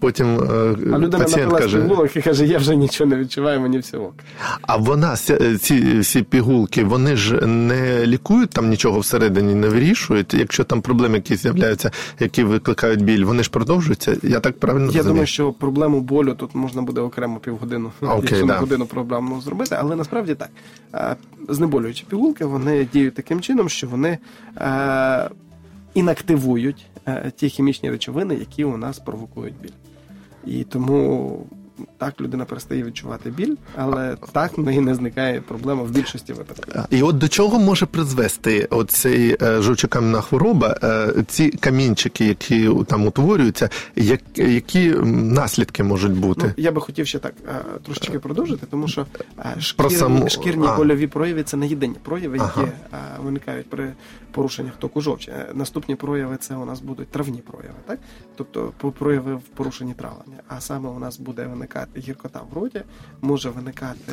потім 0.00 0.26
е, 0.26 0.76
А 0.94 0.98
людина 0.98 1.18
пацієнт 1.18 1.52
напилась 1.52 1.74
пігулок 1.74 2.16
і 2.16 2.22
каже, 2.22 2.46
я 2.46 2.58
вже 2.58 2.76
нічого 2.76 3.10
не 3.10 3.16
відчуваю, 3.16 3.60
мені 3.60 3.78
все 3.78 3.98
ок. 3.98 4.14
А 4.62 4.76
вона 4.76 5.16
ці 5.60 5.98
всі 5.98 6.22
пігулки, 6.22 6.84
вони 6.84 7.16
ж 7.16 7.46
не 7.46 8.06
лікують 8.06 8.50
там 8.50 8.68
нічого 8.68 8.98
всередині, 8.98 9.54
не 9.54 9.68
вирішують. 9.68 10.34
Якщо 10.34 10.64
там 10.64 10.80
проблеми 10.82 11.14
якісь 11.14 11.42
з'являються, 11.42 11.90
які 12.20 12.44
викликають 12.44 13.04
біль, 13.04 13.24
вони 13.24 13.42
ж 13.42 13.50
продовжуються. 13.50 14.16
Я 14.22 14.40
так 14.40 14.58
правильно 14.58 14.86
Я 14.86 14.88
розумію? 14.88 15.08
думаю, 15.12 15.26
що 15.26 15.52
проблему 15.52 16.00
болю 16.00 16.34
тут 16.34 16.54
можна 16.54 16.82
буде 16.82 17.00
окремо 17.00 17.38
півгодину, 17.38 17.92
Окей, 18.00 18.16
якщо 18.16 18.46
да. 18.46 18.52
на 18.52 18.58
годину 18.58 18.86
проблему 18.86 19.40
зробити, 19.40 19.76
але 19.78 19.96
насправді 19.96 20.34
так. 20.34 20.50
Е, 20.94 21.16
Знеболюючі 21.48 22.04
пігулки 22.08 22.44
вони 22.44 22.88
діють 22.92 23.14
таким 23.14 23.40
чином, 23.40 23.68
що 23.68 23.86
вони 23.86 24.18
е, 24.56 25.30
інактивують 25.94 26.86
е, 27.06 27.32
ті 27.36 27.48
хімічні 27.48 27.90
речовини, 27.90 28.34
які 28.34 28.64
у 28.64 28.76
нас 28.76 28.98
провокують 28.98 29.54
біль. 29.62 29.70
І 30.46 30.64
тому 30.64 31.46
так 31.98 32.20
людина 32.20 32.44
перестає 32.44 32.82
відчувати 32.82 33.30
біль, 33.30 33.54
але 33.76 34.16
так 34.32 34.58
в 34.58 34.60
неї 34.60 34.80
не 34.80 34.94
зникає 34.94 35.40
проблема 35.40 35.82
в 35.82 35.90
більшості 35.90 36.32
випадків. 36.32 36.74
І 36.90 37.02
от 37.02 37.18
до 37.18 37.28
чого 37.28 37.58
може 37.58 37.86
призвести 37.86 38.64
оцей 38.70 39.36
е, 39.42 39.62
жовчокам'яна 39.62 40.20
хвороба, 40.20 40.76
е, 40.82 41.14
ці 41.28 41.50
камінчики, 41.50 42.24
які 42.24 42.70
там 42.86 43.06
утворюються, 43.06 43.68
як, 43.96 44.20
які 44.36 44.88
наслідки 45.14 45.82
можуть 45.82 46.12
бути? 46.12 46.46
Ну, 46.46 46.52
я 46.56 46.72
би 46.72 46.80
хотів 46.80 47.06
ще 47.06 47.18
так 47.18 47.34
е, 47.48 47.52
трошечки 47.84 48.18
продовжити, 48.18 48.66
тому 48.70 48.88
що 48.88 49.06
е, 49.38 49.56
Про 49.76 49.90
шкірні, 49.90 49.96
саму- 49.96 50.28
шкірні 50.28 50.66
а. 50.68 50.76
больові 50.76 51.06
прояви 51.06 51.42
це 51.42 51.56
не 51.56 51.66
єдині 51.66 51.94
прояви, 52.02 52.36
які 52.36 52.50
Ага. 52.90 53.18
виникають 53.24 53.70
при 53.70 53.92
порушеннях 54.32 54.72
току 54.78 55.00
жовчі. 55.00 55.32
Наступні 55.54 55.94
прояви 55.94 56.36
це 56.40 56.54
у 56.56 56.64
нас 56.64 56.80
будуть 56.80 57.08
травні 57.08 57.38
прояви, 57.50 57.74
так? 57.86 57.98
Тобто 58.36 58.72
прояви 58.98 59.34
в 59.34 59.40
порушенні 59.40 59.94
травлення. 59.94 60.36
А 60.48 60.60
саме 60.60 60.88
у 60.88 60.98
нас 60.98 61.18
буде 61.18 61.46
виникати 61.46 61.69
гіркота 61.96 62.40
в 62.50 62.54
роті, 62.54 62.82
може 63.20 63.50
виникати 63.50 64.12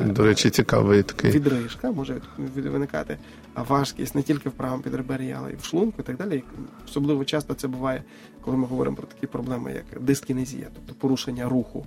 е, 0.00 0.04
До 0.04 0.24
речі, 0.24 0.50
цікавий 0.50 1.02
такий. 1.02 1.30
відрижка, 1.30 1.92
може 1.92 2.20
виникати 2.56 3.18
важкість 3.54 4.14
не 4.14 4.22
тільки 4.22 4.48
в 4.48 4.52
правому 4.52 4.82
підребер'ї, 4.82 5.36
але 5.38 5.52
й 5.52 5.56
в 5.56 5.64
шлунку 5.64 6.02
і 6.02 6.04
так 6.04 6.16
далі. 6.16 6.44
Особливо 6.88 7.24
часто 7.24 7.54
це 7.54 7.68
буває, 7.68 8.02
коли 8.40 8.56
ми 8.56 8.66
говоримо 8.66 8.96
про 8.96 9.06
такі 9.06 9.26
проблеми, 9.26 9.72
як 9.72 10.02
дискінезія, 10.02 10.66
тобто 10.74 10.94
порушення 10.94 11.48
руху 11.48 11.86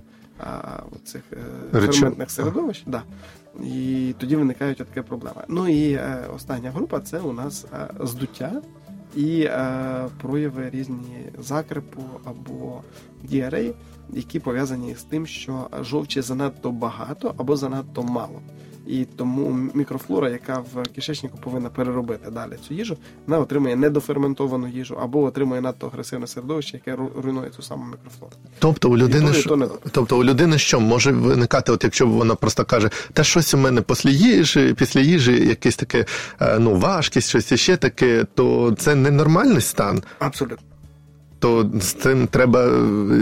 цих 1.04 1.22
е, 1.32 1.80
ферментних 1.80 2.30
середовищ. 2.30 2.82
Да. 2.86 3.02
І 3.64 4.14
тоді 4.18 4.36
виникають 4.36 4.78
такі 4.78 5.00
проблеми. 5.00 5.44
Ну 5.48 5.68
і 5.68 5.92
е, 5.92 6.26
остання 6.36 6.70
група 6.70 7.00
це 7.00 7.18
у 7.18 7.32
нас 7.32 7.66
здуття 8.00 8.62
і 9.16 9.40
е, 9.40 10.08
прояви 10.20 10.70
різні 10.70 11.30
закрипу 11.38 12.02
або 12.24 12.80
діареї, 13.22 13.74
які 14.12 14.40
пов'язані 14.40 14.94
з 14.94 15.02
тим, 15.02 15.26
що 15.26 15.66
жовчі 15.80 16.20
занадто 16.20 16.70
багато 16.70 17.34
або 17.38 17.56
занадто 17.56 18.02
мало. 18.02 18.40
І 18.86 19.04
тому 19.04 19.68
мікрофлора, 19.74 20.28
яка 20.30 20.58
в 20.58 20.82
кишечнику 20.94 21.38
повинна 21.38 21.68
переробити 21.68 22.30
далі 22.30 22.52
цю 22.68 22.74
їжу, 22.74 22.96
вона 23.26 23.40
отримує 23.40 23.76
недоферментовану 23.76 24.68
їжу 24.68 24.98
або 25.02 25.22
отримує 25.22 25.60
надто 25.60 25.86
агресивне 25.86 26.26
середовище, 26.26 26.80
яке 26.86 27.02
руйнує 27.22 27.50
цю 27.50 27.62
саму 27.62 27.84
мікрофлору. 27.84 28.32
Тобто 28.58 28.90
у 28.90 28.96
людини 28.96 29.26
то, 29.26 29.32
ж- 29.32 29.48
то 29.48 29.56
не 29.56 29.68
тобто 29.90 30.18
у 30.18 30.24
людини 30.24 30.58
що 30.58 30.80
може 30.80 31.12
виникати, 31.12 31.72
от 31.72 31.84
якщо 31.84 32.06
вона 32.06 32.34
просто 32.34 32.64
каже, 32.64 32.90
та 33.12 33.24
щось 33.24 33.54
у 33.54 33.58
мене 33.58 33.80
після 33.82 34.10
їжі, 34.10 34.74
після 34.78 35.00
їжі 35.00 35.46
якесь 35.48 35.76
таке 35.76 36.04
е, 36.40 36.58
ну 36.58 36.76
важкість, 36.76 37.28
щось 37.28 37.52
іще 37.52 37.76
таке, 37.76 38.24
то 38.34 38.74
це 38.78 38.94
ненормальний 38.94 39.60
стан. 39.60 40.02
Абсолютно. 40.18 40.66
То 41.42 41.70
з 41.74 41.92
цим 41.92 42.26
треба 42.26 42.66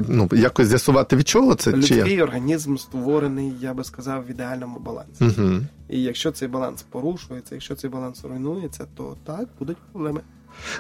ну 0.09 0.29
якось 0.33 0.67
з'ясувати 0.67 1.17
від 1.17 1.29
чого 1.29 1.55
це 1.55 1.73
чи? 1.73 1.77
Людський 1.79 2.23
організм 2.23 2.77
створений, 2.77 3.53
я 3.61 3.75
би 3.75 3.85
сказав, 3.85 4.25
в 4.27 4.31
ідеальному 4.31 4.79
балансі. 4.79 5.25
Угу. 5.25 5.51
І 5.89 6.03
якщо 6.03 6.31
цей 6.31 6.49
баланс 6.49 6.83
порушується, 6.83 7.55
якщо 7.55 7.75
цей 7.75 7.91
баланс 7.91 8.25
руйнується, 8.25 8.87
то 8.97 9.17
так 9.25 9.49
будуть 9.59 9.77
проблеми. 9.77 10.21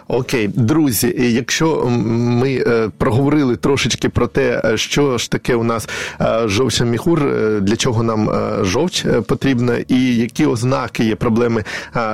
Окей, 0.09 0.49
друзі, 0.49 1.15
якщо 1.19 1.87
ми 2.09 2.65
е, 2.67 2.91
проговорили 2.99 3.57
трошечки 3.57 4.09
про 4.09 4.27
те, 4.27 4.63
е, 4.65 4.77
що 4.77 5.19
ж 5.19 5.31
таке 5.31 5.55
у 5.55 5.65
нас 5.65 5.89
е, 6.21 6.43
жовчний 6.49 6.91
міхур, 6.91 7.21
для 7.61 7.77
чого 7.77 8.03
нам 8.03 8.31
жовч 8.65 9.07
потрібна, 9.27 9.77
і 9.89 10.17
які 10.17 10.47
ознаки 10.47 11.05
є 11.05 11.17
проблеми 11.17 11.65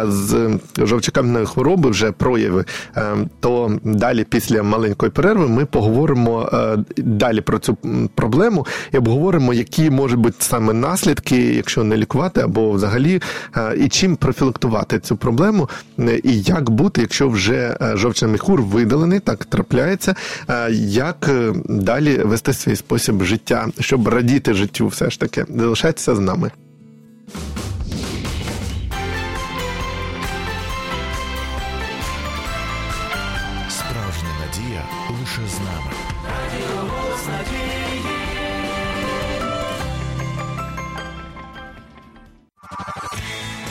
з 0.05 0.59
жовчокам'яною 0.79 1.47
хвороби, 1.47 1.91
вже 1.91 2.13
прояви, 2.13 2.65
то 3.41 3.79
далі 3.85 4.25
після 4.25 4.63
маленької 4.63 5.13
перерви 5.13 5.49
ми 5.49 5.65
поговоримо 5.65 6.51
далі 6.97 7.41
про 7.41 7.59
цю 7.59 7.77
проблему 8.15 8.67
і 8.93 8.99
обговоримо, 8.99 9.55
які 9.55 9.91
можуть 9.91 10.19
бути 10.19 10.37
саме 10.39 10.73
наслідки, 10.73 11.37
якщо 11.37 11.85
не 11.85 11.97
лікувати, 11.97 12.41
або 12.41 12.71
взагалі, 12.71 13.23
і 13.77 13.89
чим 13.89 14.17
профілактувати 14.17 14.99
цю 14.99 15.17
проблему, 15.17 15.69
і 16.25 16.43
як 16.43 16.71
бути, 16.71 17.01
якщо 17.01 17.29
вже 17.29 17.56
е, 17.57 17.93
жовчний 17.97 18.31
міхур 18.31 18.63
видалений, 18.63 19.21
так 19.21 19.45
трапляється, 19.45 20.15
е, 20.49 20.71
як 20.83 21.29
е, 21.29 21.53
далі 21.65 22.19
вести 22.19 22.53
свій 22.53 22.77
спосіб 22.77 23.23
життя, 23.23 23.69
щоб 23.81 24.09
радіти 24.09 24.55
життю, 24.55 24.87
все 24.87 25.11
ж 25.11 25.21
таки. 25.21 25.45
Залишайтеся 25.57 26.15
з 26.15 26.19
нами. 26.19 26.51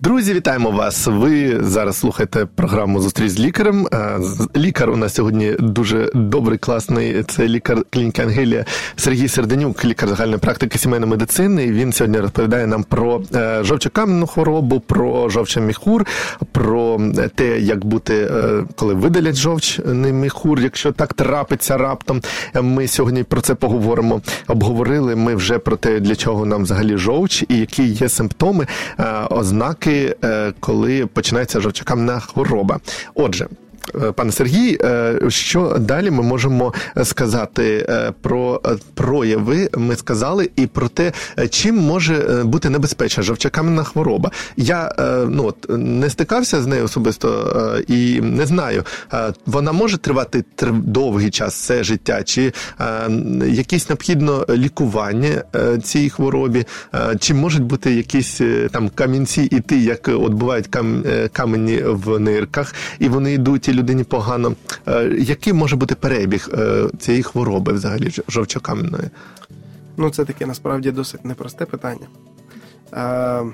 Друзі, 0.00 0.34
вітаємо 0.34 0.70
вас. 0.70 1.06
Ви 1.06 1.58
зараз 1.60 1.96
слухаєте 1.96 2.46
програму 2.54 3.00
Зустріч 3.00 3.30
з 3.30 3.40
лікарем. 3.40 3.86
Е, 3.92 4.18
Лікар 4.56 4.90
у 4.90 4.96
нас 4.96 5.14
сьогодні 5.14 5.52
дуже 5.58 6.10
добрий, 6.14 6.58
класний. 6.58 7.22
Це 7.22 7.48
лікар 7.48 7.82
клініки 7.90 8.22
Ангелія 8.22 8.64
Сергій 8.96 9.28
Серденюк, 9.28 9.84
лікар 9.84 10.08
загальної 10.08 10.38
практики 10.38 10.78
сімейної 10.78 11.10
медицини. 11.10 11.72
Він 11.72 11.92
сьогодні 11.92 12.18
розповідає 12.18 12.66
нам 12.66 12.82
про 12.82 13.22
е, 13.34 13.64
жовчокам'яну 13.64 14.26
хворобу, 14.26 14.80
про 14.80 15.28
жовчний 15.28 15.64
міхур, 15.64 16.06
про 16.52 17.00
е, 17.18 17.30
те, 17.34 17.60
як 17.60 17.84
бути, 17.84 18.30
коли 18.76 18.94
видалять 18.94 19.36
жовчний 19.36 20.12
міхур, 20.12 20.60
якщо 20.60 20.92
так 20.92 21.14
трапиться 21.14 21.76
раптом. 21.76 22.22
Ми 22.62 22.88
сьогодні 22.88 23.22
про 23.22 23.40
це 23.40 23.54
поговоримо. 23.54 24.20
Обговорили 24.48 25.16
ми 25.16 25.34
вже 25.34 25.58
про 25.58 25.76
те, 25.76 26.00
для 26.00 26.16
чого 26.16 26.46
нам 26.46 26.62
взагалі 26.62 26.96
жовч 26.96 27.44
і 27.48 27.58
які 27.58 27.84
є 27.84 28.08
симптоми, 28.08 28.66
ознаки, 29.30 29.93
е, 30.24 30.52
коли 30.60 31.06
починається 31.06 31.60
жовчакамна 31.60 32.20
хвороба. 32.20 32.80
Отже. 33.14 33.46
Е, 33.94 34.12
Пане 34.12 34.32
Сергій, 34.32 34.78
е, 34.84 35.18
що 35.28 35.76
далі 35.80 36.10
ми 36.10 36.22
можемо 36.22 36.74
сказати 37.04 37.86
е, 37.88 38.12
про 38.20 38.60
е, 38.66 38.76
прояви? 38.94 39.68
Ми 39.76 39.96
сказали 39.96 40.50
і 40.56 40.66
про 40.66 40.88
те, 40.88 41.12
чим 41.50 41.76
може 41.76 42.42
бути 42.44 42.70
небезпечна 42.70 43.22
жовчокам'яна 43.22 43.84
хвороба. 43.84 44.30
Я 44.56 44.94
ну 45.28 45.44
от 45.46 45.66
не 45.78 46.10
стикався 46.10 46.62
з 46.62 46.66
нею 46.66 46.84
особисто 46.84 47.82
і 47.88 48.20
не 48.20 48.46
знаю, 48.46 48.84
вона 49.46 49.72
може 49.72 49.98
тривати 49.98 50.44
тр- 50.56 50.82
довгий 50.82 51.30
час 51.30 51.54
все 51.54 51.84
життя, 51.84 52.22
чи 52.22 52.52
якесь 53.46 53.88
необхідно 53.88 54.46
лікування 54.50 55.42
цій 55.82 56.10
хворобі, 56.10 56.64
чи 57.20 57.34
можуть 57.34 57.62
бути 57.62 57.94
якісь 57.94 58.40
там 58.70 58.88
камінці 58.88 59.42
іти, 59.42 59.78
як 59.78 60.08
от 60.08 60.32
бувають 60.32 60.66
кам, 60.66 61.04
камені 61.32 61.82
в 61.84 62.18
нирках, 62.18 62.74
і 62.98 63.08
вони 63.08 63.32
йдуть 63.32 63.68
людині 63.74 64.04
погано. 64.04 64.54
Е, 64.86 65.16
Який 65.18 65.52
може 65.52 65.76
бути 65.76 65.94
перебіг 65.94 66.48
е, 66.52 66.88
цієї 66.98 67.22
хвороби 67.22 67.72
взагалі 67.72 68.10
жовчокам'яної? 68.28 69.10
Ну, 69.96 70.10
це 70.10 70.24
таке 70.24 70.46
насправді 70.46 70.90
досить 70.90 71.24
непросте 71.24 71.64
питання. 71.64 72.06
Е, 72.92 73.44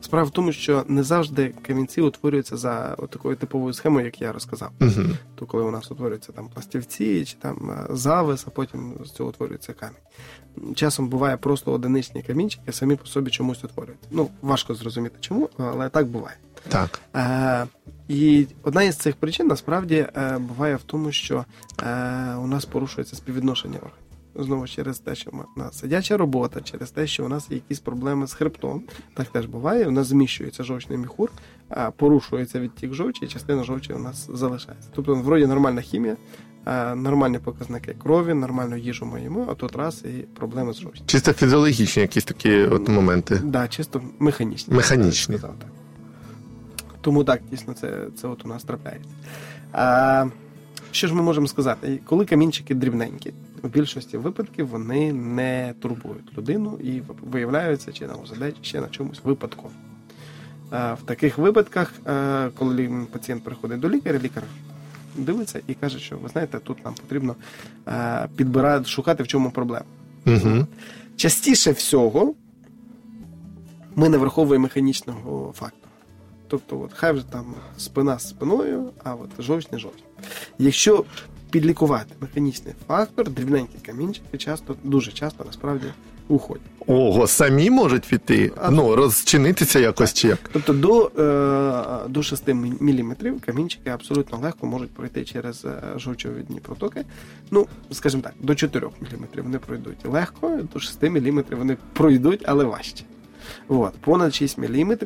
справа 0.00 0.28
в 0.28 0.30
тому, 0.30 0.52
що 0.52 0.84
не 0.88 1.02
завжди 1.02 1.54
камінці 1.66 2.00
утворюються 2.00 2.56
за 2.56 2.96
такою 3.10 3.36
типовою 3.36 3.74
схемою, 3.74 4.06
як 4.06 4.20
я 4.20 4.32
розказав. 4.32 4.70
Угу. 4.80 5.02
То 5.34 5.46
коли 5.46 5.64
у 5.64 5.70
нас 5.70 5.90
утворюються 5.90 6.32
там 6.32 6.48
пластівці 6.54 7.24
чи 7.24 7.36
там 7.40 7.86
завис, 7.90 8.44
а 8.46 8.50
потім 8.50 8.94
з 9.04 9.10
цього 9.10 9.28
утворюється 9.28 9.72
камінь. 9.72 10.74
Часом 10.74 11.08
буває 11.08 11.36
просто 11.36 11.72
одиничні 11.72 12.22
камінчики, 12.22 12.72
самі 12.72 12.96
по 12.96 13.06
собі 13.06 13.30
чомусь 13.30 13.64
утворюють. 13.64 14.00
Ну, 14.10 14.28
важко 14.42 14.74
зрозуміти 14.74 15.16
чому, 15.20 15.48
але 15.58 15.88
так 15.88 16.06
буває. 16.06 16.36
Так. 16.68 17.00
Е, 17.16 17.66
і 18.08 18.46
одна 18.62 18.82
із 18.82 18.96
цих 18.96 19.16
причин 19.16 19.46
насправді 19.46 20.06
е, 20.16 20.38
буває 20.38 20.76
в 20.76 20.82
тому, 20.82 21.12
що 21.12 21.44
е, 21.82 22.34
у 22.34 22.46
нас 22.46 22.64
порушується 22.64 23.16
співвідношення 23.16 23.76
органів. 23.76 23.98
Знову 24.36 24.66
через 24.66 24.98
те, 24.98 25.14
що 25.14 25.30
в 25.30 25.58
нас 25.58 25.78
сидяча 25.78 26.16
робота, 26.16 26.60
через 26.60 26.90
те, 26.90 27.06
що 27.06 27.24
у 27.24 27.28
нас 27.28 27.50
є 27.50 27.56
якісь 27.56 27.80
проблеми 27.80 28.26
з 28.26 28.32
хребтом. 28.32 28.82
Так 29.14 29.26
теж 29.26 29.46
буває. 29.46 29.86
У 29.86 29.90
нас 29.90 30.06
зміщується 30.06 30.64
жовчний 30.64 30.98
міхур, 30.98 31.30
порушується 31.96 32.60
відтік 32.60 32.94
жовчі, 32.94 33.24
і 33.24 33.28
частина 33.28 33.64
жовчі 33.64 33.92
у 33.92 33.98
нас 33.98 34.30
залишається. 34.34 34.88
Тобто, 34.94 35.14
вроді 35.14 35.46
нормальна 35.46 35.80
хімія, 35.80 36.16
нормальні 36.96 37.38
показники 37.38 37.94
крові, 38.02 38.34
нормальну 38.34 38.76
їжу 38.76 39.06
ми 39.06 39.22
їмо, 39.22 39.46
а 39.50 39.54
тут 39.54 39.76
раз 39.76 40.04
і 40.04 40.08
проблеми 40.22 40.72
з 40.72 40.80
жовчним. 40.80 41.06
Чисто 41.06 41.32
фізіологічні 41.32 42.02
якісь 42.02 42.24
такі 42.24 42.56
от 42.56 42.88
моменти. 42.88 43.40
Да, 43.44 43.68
чисто 43.68 44.02
механічні. 44.18 44.74
Механічні. 44.74 45.38
сказав 45.38 45.58
так. 45.58 45.70
Тому 47.04 47.24
так, 47.24 47.40
дійсно, 47.50 47.74
це, 47.74 48.06
це 48.16 48.28
от 48.28 48.44
у 48.44 48.48
нас 48.48 48.64
трапляється. 48.64 49.10
А, 49.72 50.26
що 50.90 51.08
ж 51.08 51.14
ми 51.14 51.22
можемо 51.22 51.46
сказати? 51.46 52.00
Коли 52.04 52.24
камінчики 52.24 52.74
дрібненькі, 52.74 53.32
в 53.62 53.68
більшості 53.68 54.16
випадків 54.16 54.68
вони 54.68 55.12
не 55.12 55.74
турбують 55.80 56.38
людину 56.38 56.78
і 56.82 57.02
виявляються 57.22 57.92
чи 57.92 58.06
на 58.06 58.14
ОЗД, 58.14 58.56
чи 58.60 58.64
ще 58.68 58.80
на 58.80 58.88
чомусь 58.88 59.20
випадково. 59.24 59.70
А, 60.70 60.94
в 60.94 61.02
таких 61.02 61.38
випадках, 61.38 61.92
а, 62.04 62.48
коли 62.58 63.06
пацієнт 63.12 63.44
приходить 63.44 63.80
до 63.80 63.90
лікаря, 63.90 64.18
лікар 64.22 64.42
дивиться 65.16 65.60
і 65.66 65.74
каже, 65.74 65.98
що 65.98 66.16
ви 66.16 66.28
знаєте, 66.28 66.58
тут 66.58 66.84
нам 66.84 66.94
потрібно 66.94 67.36
а, 67.84 68.26
підбирати, 68.36 68.84
шукати 68.84 69.22
в 69.22 69.26
чому 69.26 69.50
проблема. 69.50 69.84
Угу. 70.26 70.66
Частіше 71.16 71.72
всього 71.72 72.34
ми 73.96 74.08
не 74.08 74.18
враховуємо 74.18 74.62
механічного 74.62 75.52
факту. 75.52 75.83
Тобто, 76.48 76.80
от, 76.80 76.90
хай 76.94 77.12
вже 77.12 77.24
там 77.24 77.54
спина 77.76 78.18
з 78.18 78.28
спиною, 78.28 78.90
а 79.04 79.14
от 79.14 79.30
жовч 79.38 79.70
не 79.72 79.78
жовч. 79.78 79.98
Якщо 80.58 81.04
підлікувати 81.50 82.14
механічний 82.20 82.74
фактор, 82.86 83.30
дрібненькі 83.30 83.78
камінчики 83.86 84.38
часто, 84.38 84.76
дуже 84.84 85.12
часто 85.12 85.44
насправді 85.44 85.86
уходять. 86.28 86.62
Ого, 86.86 87.26
самі 87.26 87.70
можуть 87.70 88.08
піти, 88.08 88.52
А, 88.56 88.70
ну, 88.70 88.96
розчинитися 88.96 89.78
якось 89.78 90.12
чи 90.12 90.28
як. 90.28 90.38
Тобто 90.52 90.72
до, 90.72 91.10
е, 91.18 92.08
до 92.08 92.22
6 92.22 92.48
мм 92.54 93.14
камінчики 93.46 93.90
абсолютно 93.90 94.38
легко 94.38 94.66
можуть 94.66 94.90
пройти 94.94 95.24
через 95.24 95.64
е, 95.64 95.82
жовчовидні 95.96 96.60
протоки. 96.60 97.04
Ну, 97.50 97.66
скажімо 97.90 98.22
так, 98.22 98.32
до 98.40 98.54
4 98.54 98.86
мм 98.86 99.26
вони 99.36 99.58
пройдуть 99.58 100.06
легко, 100.06 100.58
до 100.74 100.80
6 100.80 101.02
мм 101.02 101.44
вони 101.50 101.76
пройдуть, 101.92 102.42
але 102.46 102.64
важче. 102.64 103.04
От, 103.68 103.94
понад 103.94 104.34
6 104.34 104.58
мм 104.58 104.98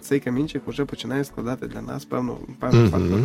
цей 0.00 0.20
камінчик 0.20 0.62
вже 0.66 0.84
починає 0.84 1.24
складати 1.24 1.66
для 1.66 1.82
нас 1.82 2.04
певну, 2.04 2.38
певний 2.60 2.82
Мгм. 2.82 2.90
фактор 2.90 3.18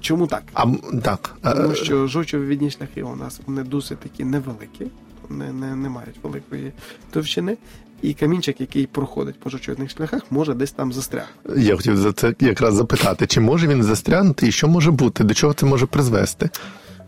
Чому 0.00 0.26
так? 0.26 0.42
А 0.54 0.66
так. 1.02 1.36
Тому 1.42 1.74
що 1.74 2.06
жовчовідні 2.06 2.70
шляхи 2.70 3.02
у 3.02 3.16
нас 3.16 3.40
вони 3.46 3.62
досить 3.62 3.98
такі 3.98 4.24
невеликі, 4.24 4.86
не, 5.30 5.52
не, 5.52 5.76
не 5.76 5.88
мають 5.88 6.16
великої 6.22 6.72
товщини. 7.10 7.56
І 8.02 8.14
камінчик, 8.14 8.60
який 8.60 8.86
проходить 8.86 9.40
по 9.40 9.50
жовчовідних 9.50 9.90
шляхах, 9.90 10.22
може 10.30 10.54
десь 10.54 10.72
там 10.72 10.92
застрягти. 10.92 11.32
Я 11.56 11.76
хотів 11.76 11.96
за 11.96 12.12
це 12.12 12.34
якраз 12.40 12.74
запитати, 12.74 13.26
чи 13.26 13.40
може 13.40 13.68
він 13.68 13.82
застрягнути 13.82 14.48
і 14.48 14.52
що 14.52 14.68
може 14.68 14.90
бути, 14.90 15.24
до 15.24 15.34
чого 15.34 15.52
це 15.52 15.66
може 15.66 15.86
призвести? 15.86 16.50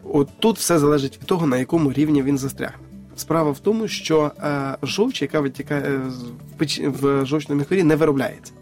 От 0.05 0.29
тут 0.39 0.59
все 0.59 0.79
залежить 0.79 1.19
від 1.21 1.27
того, 1.27 1.47
на 1.47 1.59
якому 1.59 1.93
рівні 1.93 2.23
він 2.23 2.39
застрягне. 2.39 2.88
Справа 3.19 3.51
в 3.51 3.59
тому, 3.59 3.89
що 3.89 4.33
е, 4.43 4.77
жовч, 4.83 5.23
яка 5.23 5.41
витікає 5.41 6.01
з- 6.11 6.23
в, 6.23 6.59
печ... 6.59 6.81
в 6.85 7.25
жовчному 7.27 7.59
міхурі, 7.59 7.83
не 7.83 7.97
виробляється. 7.97 8.53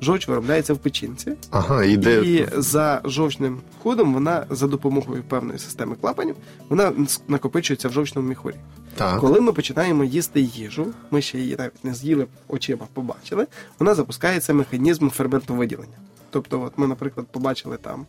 Жовч 0.00 0.28
виробляється 0.28 0.74
в 0.74 0.78
печінці, 0.78 1.32
Ага, 1.50 1.84
іде. 1.84 2.22
і 2.24 2.46
за 2.56 3.00
жовчним 3.04 3.58
ходом 3.82 4.14
вона 4.14 4.46
за 4.50 4.66
допомогою 4.66 5.22
певної 5.22 5.58
системи 5.58 5.94
клапанів 6.00 6.34
вона 6.68 6.92
накопичується 7.28 7.88
в 7.88 7.92
жовчному 7.92 8.28
міхурі. 8.28 8.54
Так. 8.94 9.20
Коли 9.20 9.40
ми 9.40 9.52
починаємо 9.52 10.04
їсти 10.04 10.40
їжу, 10.40 10.86
ми 11.10 11.22
ще 11.22 11.38
її 11.38 11.56
навіть 11.58 11.84
не 11.84 11.94
з'їли, 11.94 12.26
очима 12.48 12.86
побачили, 12.92 13.46
вона 13.78 13.94
запускається 13.94 14.54
механізм 14.54 15.08
ферментовиділення. 15.08 15.96
Тобто, 16.30 16.62
от 16.62 16.72
ми, 16.76 16.86
наприклад, 16.86 17.26
побачили 17.32 17.76
там 17.76 18.06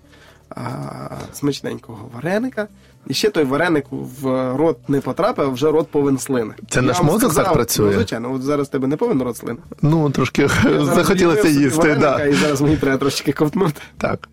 смачненького 1.34 2.10
вареника, 2.14 2.68
і 3.08 3.14
ще 3.14 3.30
той 3.30 3.44
вареник 3.44 3.86
в 3.92 4.26
рот 4.58 4.90
не 4.90 5.02
потрапив, 5.02 5.46
а 5.46 5.50
вже 5.50 5.72
рот 5.72 5.88
повен 5.92 6.18
слини. 6.18 6.54
Це 6.70 6.80
Я 6.80 6.86
наш 6.86 7.02
мозок 7.02 7.20
сказав, 7.20 7.46
так 7.46 7.54
працює? 7.54 7.86
Ну, 7.88 7.94
звичайно, 7.94 8.34
от 8.34 8.42
зараз 8.42 8.70
тебе 8.70 8.88
не 8.88 8.98
повен 8.98 9.22
рот 9.24 9.38
слини. 9.38 9.60
Ну, 9.82 10.10
трошки 10.10 10.48
захотілося 10.82 11.48
їсти, 11.48 11.78
вареника, 11.78 12.18
да. 12.18 12.26
І 12.26 12.34
зараз 12.34 12.62
мені 12.62 12.78
треба 12.78 12.98
трошки 12.98 13.32
ковтнути. 13.34 13.82
так. 13.98 14.30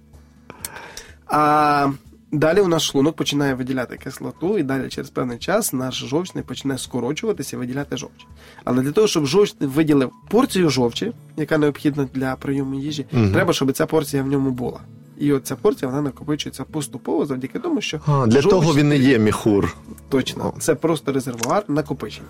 А 1.27 1.89
далі 2.33 2.61
у 2.61 2.69
нас 2.69 2.83
шлунок 2.83 3.17
починає 3.17 3.55
виділяти 3.55 3.97
кислоту, 3.97 4.59
і 4.59 4.63
далі 4.63 4.89
через 4.89 5.11
певний 5.11 5.39
час 5.39 5.73
наш 5.73 5.95
жовчний 5.95 6.45
почне 6.45 6.79
скорочуватися 6.79 7.57
і 7.57 7.59
виділяти 7.59 7.97
жовч. 7.97 8.27
Але 8.65 8.83
для 8.83 8.93
того, 8.93 9.07
щоб 9.07 9.27
жовчний 9.27 9.69
виділив 9.69 10.11
порцію 10.29 10.71
жовчі, 10.71 11.13
яка 11.37 11.59
необхідна 11.59 12.09
для 12.15 12.37
прийому 12.37 12.75
їжі, 12.75 13.07
Мгм. 13.13 13.33
треба, 13.33 13.53
щоб 13.53 13.73
ця 13.73 13.87
порція 13.87 14.23
в 14.23 14.27
ньому 14.27 14.51
була. 14.51 14.81
І 15.21 15.33
от 15.33 15.47
ця 15.47 15.57
порція 15.57 15.91
вона 15.91 16.03
накопичується 16.03 16.65
поступово 16.65 17.27
завдяки 17.27 17.59
тому, 17.59 17.81
що 17.81 18.01
А, 18.07 18.27
для 18.27 18.41
жовч- 18.41 18.51
того 18.51 18.75
він 18.75 18.93
і 18.93 18.99
є 18.99 19.19
міхур. 19.19 19.77
Точно, 20.09 20.53
це 20.59 20.75
просто 20.75 21.13
резервуар 21.13 21.65
накопичення. 21.69 22.29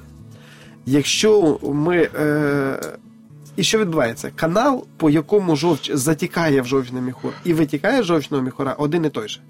Якщо 0.87 1.59
ми. 1.62 2.09
Е... 2.14 2.81
І 3.57 3.62
що 3.62 3.79
відбувається? 3.79 4.31
Канал, 4.37 4.85
по 4.96 5.11
якому 5.11 5.57
жовч 5.57 5.90
затікає 5.94 6.62
в 6.62 6.66
жовчний 6.66 7.03
міхур 7.03 7.33
і 7.44 7.53
витікає 7.53 8.03
з 8.03 8.07
жовчного 8.07 8.42
міхура, 8.42 8.74
один 8.79 9.05
і 9.05 9.09
той 9.09 9.29
же. 9.29 9.40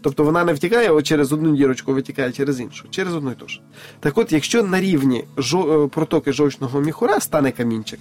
Тобто 0.00 0.24
вона 0.24 0.44
не 0.44 0.52
втікає 0.52 1.02
через 1.02 1.32
одну 1.32 1.56
дірочку, 1.56 1.92
витікає 1.92 2.32
через 2.32 2.60
іншу, 2.60 2.84
через 2.90 3.14
одну 3.14 3.30
і 3.30 3.34
ту 3.34 3.48
ж. 3.48 3.60
Так 4.00 4.18
от, 4.18 4.32
якщо 4.32 4.62
на 4.62 4.80
рівні 4.80 5.24
е, 5.38 5.88
протоки 5.88 6.32
жовчного 6.32 6.80
міхура 6.80 7.20
стане 7.20 7.52
камінчик, 7.52 8.00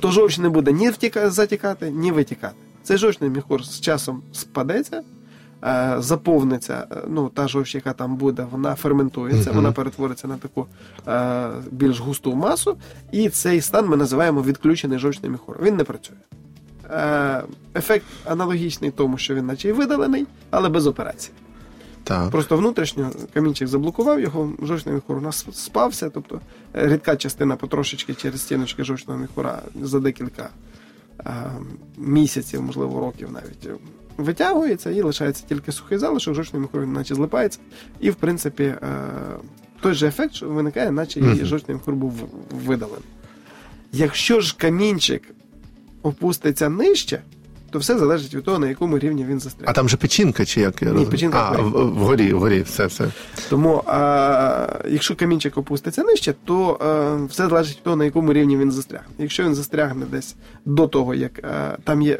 то 0.00 0.10
жовч 0.10 0.38
не 0.38 0.48
буде 0.48 0.72
ні 0.72 0.90
втіка... 0.90 1.30
затікати, 1.30 1.90
ні 1.90 2.12
витікати. 2.12 2.54
Цей 2.82 2.96
жовчний 2.96 3.30
міхур 3.30 3.64
з 3.64 3.80
часом 3.80 4.22
спадеться, 4.32 5.02
е, 5.64 5.96
заповниться, 5.98 6.86
е, 6.92 6.96
ну, 7.08 7.28
та 7.28 7.48
жовч, 7.48 7.74
яка 7.74 7.92
там 7.92 8.16
буде, 8.16 8.46
вона 8.50 8.74
ферментується, 8.74 9.50
Мгм. 9.50 9.56
вона 9.58 9.72
перетвориться 9.72 10.28
на 10.28 10.36
таку 10.36 10.66
е, 11.08 11.48
більш 11.70 12.00
густу 12.00 12.34
масу, 12.34 12.76
і 13.12 13.28
цей 13.28 13.60
стан 13.60 13.86
ми 13.88 13.96
називаємо 13.96 14.42
відключений 14.42 14.98
жовчний 14.98 15.30
міхур. 15.30 15.58
Він 15.62 15.76
не 15.76 15.84
працює. 15.84 16.16
Ефект 17.74 18.04
аналогічний 18.24 18.90
тому, 18.90 19.18
що 19.18 19.34
він 19.34 19.46
наче 19.46 19.68
й 19.68 19.72
видалений, 19.72 20.26
але 20.50 20.68
без 20.68 20.86
операції. 20.86 21.34
Так. 22.04 22.30
Просто 22.30 22.56
внутрішньо 22.56 23.10
камінчик 23.34 23.68
заблокував 23.68 24.20
його, 24.20 24.52
жовчний 24.62 24.94
міхур 24.94 25.16
у 25.16 25.20
нас 25.20 25.46
спався, 25.52 26.10
тобто 26.10 26.40
рідка 26.72 27.16
частина 27.16 27.56
потрошечки 27.56 28.14
через 28.14 28.40
стіночки 28.40 28.84
жовчного 28.84 29.20
міхура 29.20 29.62
за 29.82 30.00
декілька 30.00 30.48
місяців, 31.96 32.62
можливо, 32.62 33.00
років 33.00 33.32
навіть 33.32 33.66
е, 33.66 33.74
витягується 34.16 34.90
і 34.90 35.02
лишається 35.02 35.44
тільки 35.48 35.72
сухий 35.72 35.98
залишок, 35.98 36.34
жовчний 36.34 36.62
міхур 36.62 36.86
наче 36.86 37.14
злипається. 37.14 37.58
І, 38.00 38.10
в 38.10 38.14
принципі, 38.14 38.64
е, 38.64 38.78
той 39.80 39.94
же 39.94 40.06
ефект 40.06 40.34
що 40.34 40.48
виникає, 40.48 40.90
наче 40.90 41.20
і 41.20 41.44
жовчний 41.44 41.74
міхур 41.74 41.94
був 41.94 42.28
видалений. 42.66 43.04
Якщо 43.92 44.40
ж 44.40 44.56
камінчик 44.58 45.22
опуститься 46.02 46.68
нижче, 46.68 47.22
то 47.72 47.78
все 47.78 47.98
залежить 47.98 48.34
від 48.34 48.44
того, 48.44 48.58
на 48.58 48.68
якому 48.68 48.98
рівні 48.98 49.24
він 49.24 49.40
застряг. 49.40 49.68
А 49.70 49.72
там 49.72 49.88
же 49.88 49.96
печінка, 49.96 50.44
чи 50.44 50.60
як 50.60 50.82
я 50.82 50.88
розумію? 50.88 51.10
печінка 51.10 51.38
а, 51.38 51.62
вгорі. 51.62 51.84
в- 51.84 51.94
вгорі, 51.98 52.32
вгорі, 52.32 52.62
все, 52.62 52.86
все. 52.86 53.04
Тому 53.50 53.82
а, 53.86 54.66
якщо 54.90 55.16
камінчик 55.16 55.58
опуститься 55.58 56.02
нижче, 56.02 56.34
то 56.44 56.68
а, 56.80 57.24
все 57.26 57.48
залежить 57.48 57.76
від 57.76 57.82
того, 57.84 57.96
на 57.96 58.04
якому 58.04 58.32
рівні 58.32 58.56
він 58.56 58.72
застрягне. 58.72 59.08
Якщо 59.18 59.42
він 59.44 59.54
застрягне 59.54 60.06
десь 60.10 60.34
до 60.64 60.86
того, 60.88 61.14
як 61.14 61.44
а, 61.44 61.76
там 61.84 62.02
є. 62.02 62.18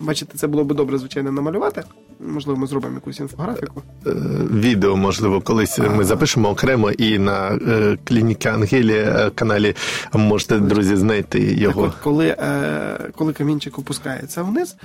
Бачите, 0.00 0.38
це 0.38 0.46
було 0.46 0.64
б 0.64 0.74
добре, 0.74 0.98
звичайно, 0.98 1.32
намалювати. 1.32 1.82
Можливо, 2.20 2.60
ми 2.60 2.66
зробимо 2.66 2.94
якусь 2.94 3.20
інфографіку. 3.20 3.82
Е, 4.06 4.10
Відео, 4.52 4.96
можливо, 4.96 5.40
колись 5.40 5.78
ми 5.78 6.04
запишемо 6.04 6.48
окремо 6.48 6.90
і 6.90 7.18
на 7.18 7.48
е, 7.48 7.98
клініки 8.04 8.48
Ангелі 8.48 8.94
е, 8.94 9.30
каналі 9.34 9.74
можете, 10.12 10.58
друзі, 10.58 10.96
знайти 10.96 11.48
Так 11.48 11.58
його. 11.58 11.82
от, 11.82 11.94
коли, 11.94 12.36
коли 13.16 13.32
камінчик 13.32 13.78
опускається 13.78 14.42
вниз, 14.42 14.76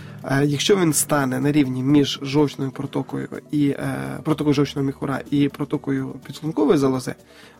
якщо 0.44 0.76
він 0.76 0.94
стане 0.94 1.40
на 1.40 1.52
рівні 1.52 1.84
між 1.84 2.20
жовчною 2.22 2.72
протокою 2.72 3.28
і 3.52 3.76
протокою 4.24 4.54
жовчного 4.54 4.86
міхура 4.86 5.22
і 5.32 5.50
протокою 5.50 6.08
підшлункової 6.26 6.78
залози, 6.78 7.16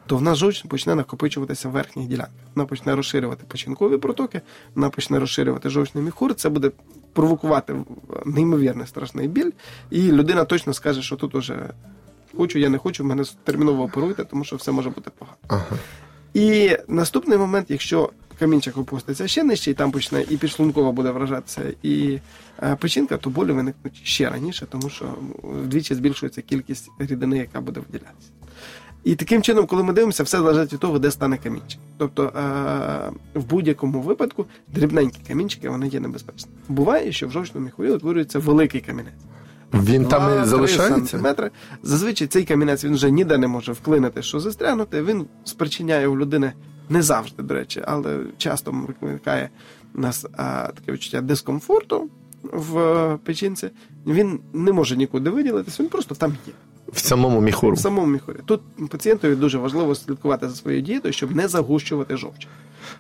то 0.06 0.18
в 0.18 0.22
нас 0.22 0.38
жовч 0.38 0.62
почне 0.62 0.96
накопичуватися 0.96 1.70
в 1.70 1.72
верхніх 1.72 2.08
ділянках. 2.08 2.34
Вона 2.56 2.66
почне 2.66 2.96
розширювати 2.96 3.44
печінкові 3.48 3.98
протоки, 3.98 4.42
вона 4.76 4.90
почне 4.90 5.20
розширювати 5.20 5.70
жовчний 5.70 6.04
міхур. 6.04 6.36
Це 6.36 6.50
буде 6.50 6.72
провокувати 7.16 7.76
неймовірний 8.26 8.88
страшний 8.88 9.28
біль, 9.28 9.52
і 9.92 10.12
людина 10.12 10.46
точно 10.46 10.74
скаже, 10.74 11.02
що 11.02 11.16
тут 11.16 11.36
уже 11.36 11.70
хочу, 12.38 12.60
я 12.60 12.70
не 12.70 12.78
хочу, 12.78 13.04
мене 13.04 13.24
терміново 13.44 13.84
оперуйте, 13.84 14.24
тому 14.24 14.44
що 14.44 14.56
все 14.56 14.72
може 14.72 14.90
бути 14.90 15.12
погано. 15.18 15.38
Ага. 15.48 15.78
І 16.34 16.78
наступний 16.88 17.38
момент, 17.38 17.66
якщо 17.70 18.10
камінчик 18.40 18.78
опуститься 18.78 19.28
ще 19.28 19.44
нижче, 19.44 19.72
і 19.72 19.74
там 19.74 19.92
почне 19.92 20.26
і 20.30 20.38
підшлунково 20.38 20.92
буде 20.92 21.12
вражатися, 21.12 21.62
і 21.84 22.20
е, 22.64 22.76
печінка, 22.76 23.18
то 23.18 23.30
болі 23.30 23.52
виникнуть 23.52 24.02
ще 24.04 24.30
раніше, 24.30 24.66
тому 24.70 24.90
що 24.90 25.06
вдвічі 25.44 25.96
збільшується 25.96 26.42
кількість 26.42 26.90
рідини, 27.00 27.38
яка 27.38 27.62
буде 27.62 27.80
виділятися. 27.80 28.30
І 29.06 29.16
таким 29.16 29.42
чином, 29.42 29.66
коли 29.66 29.84
ми 29.84 29.94
дивимося, 29.94 30.24
все 30.24 30.38
залежить 30.38 30.74
від 30.74 30.80
того, 30.80 31.00
де 31.00 31.12
стане 31.12 31.38
камінчик. 31.38 31.80
Тобто 31.98 32.24
е, 32.24 33.40
в 33.40 33.46
будь-якому 33.46 34.02
випадку 34.02 34.46
дрібненькі 34.68 35.20
камінчики 35.28 35.70
вони 35.70 35.88
є 35.88 36.00
небезпечні. 36.00 36.52
Буває, 36.70 37.12
що 37.12 37.28
в 37.28 37.32
жовчному 37.32 37.66
міхурі 37.66 37.92
утворюється 37.92 38.40
великий 38.40 38.82
камінець. 38.82 39.14
Він 39.74 40.06
там 40.06 40.44
і 40.44 40.46
залишається? 40.46 40.96
сантиметри. 40.96 41.52
Зазвичай 41.84 42.28
цей 42.28 42.46
камінець 42.46 42.84
він 42.84 42.94
вже 42.94 43.12
ніде 43.12 43.38
не 43.38 43.48
може 43.48 43.72
вклинити, 43.72 44.22
що 44.22 44.40
застрягнути. 44.40 45.02
Він 45.02 45.26
спричиняє 45.44 46.08
у 46.08 46.18
людини 46.18 46.54
не 46.90 47.02
завжди, 47.02 47.44
до 47.44 47.54
речі, 47.54 47.82
але 47.88 48.20
часто 48.38 48.72
викликає 48.88 49.50
нас 49.94 50.26
а, 50.38 50.68
таке 50.68 50.92
відчуття 50.92 51.22
дискомфорту 51.22 52.10
в 52.44 52.80
е, 52.80 53.18
печінці. 53.24 53.70
Він 54.08 54.40
не 54.54 54.72
може 54.72 54.98
нікуди 54.98 55.30
виділитися, 55.30 55.84
він 55.84 55.90
просто 55.90 56.16
там 56.16 56.38
є. 56.48 56.54
В 56.92 57.00
самому 57.00 57.42
міхуру. 57.42 57.76
В 57.76 57.80
самому 57.80 58.08
міхурі. 58.08 58.38
Тут 58.46 58.62
пацієнтові 58.90 59.36
дуже 59.36 59.58
важливо 59.58 59.96
слідкувати 59.96 60.50
за 60.50 60.56
своєю 60.56 60.82
дієтою, 60.82 61.14
щоб 61.14 61.36
не 61.36 61.48
загущувати 61.48 62.18
жовч. 62.18 62.48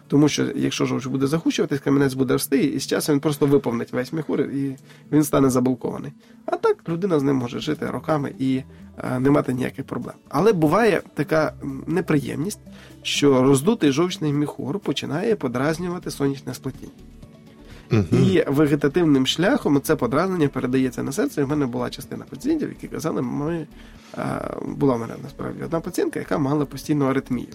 Тому 0.07 0.29
що 0.29 0.45
якщо 0.55 0.85
жовч 0.85 1.05
буде 1.05 1.27
загущуватись, 1.27 1.79
камінець 1.79 2.13
буде 2.13 2.33
рости, 2.33 2.63
і 2.63 2.79
з 2.79 2.87
часом 2.87 3.13
він 3.13 3.19
просто 3.19 3.45
виповнить 3.45 3.93
весь 3.93 4.13
міхур, 4.13 4.41
і 4.41 4.75
він 5.11 5.23
стане 5.23 5.49
забалкований. 5.49 6.11
А 6.45 6.55
так 6.55 6.89
людина 6.89 7.19
з 7.19 7.23
ним 7.23 7.35
може 7.35 7.59
жити 7.59 7.85
роками 7.85 8.33
і 8.39 8.61
е, 8.97 9.19
не 9.19 9.29
мати 9.29 9.53
ніяких 9.53 9.85
проблем. 9.85 10.15
Але 10.29 10.53
буває 10.53 11.01
така 11.13 11.53
неприємність, 11.87 12.59
що 13.01 13.43
роздутий 13.43 13.91
жовчний 13.91 14.33
міхур 14.33 14.79
починає 14.79 15.35
подразнювати 15.35 16.11
сонячне 16.11 16.53
сплетіння. 16.53 16.91
Мгм. 17.91 18.05
І 18.11 18.43
вегетативним 18.47 19.27
шляхом 19.27 19.81
це 19.81 19.95
подразнення 19.95 20.47
передається 20.47 21.03
на 21.03 21.11
серце. 21.11 21.43
В 21.43 21.49
мене 21.49 21.65
була 21.65 21.89
частина 21.89 22.25
пацієнтів, 22.29 22.69
які 22.69 22.87
казали, 22.87 23.21
ми 23.21 23.67
була 24.65 24.95
в 24.95 24.99
мене 24.99 25.13
насправді 25.23 25.63
одна 25.63 25.79
пацієнтка, 25.79 26.19
яка 26.19 26.37
мала 26.37 26.65
постійну 26.65 27.05
аритмію. 27.05 27.47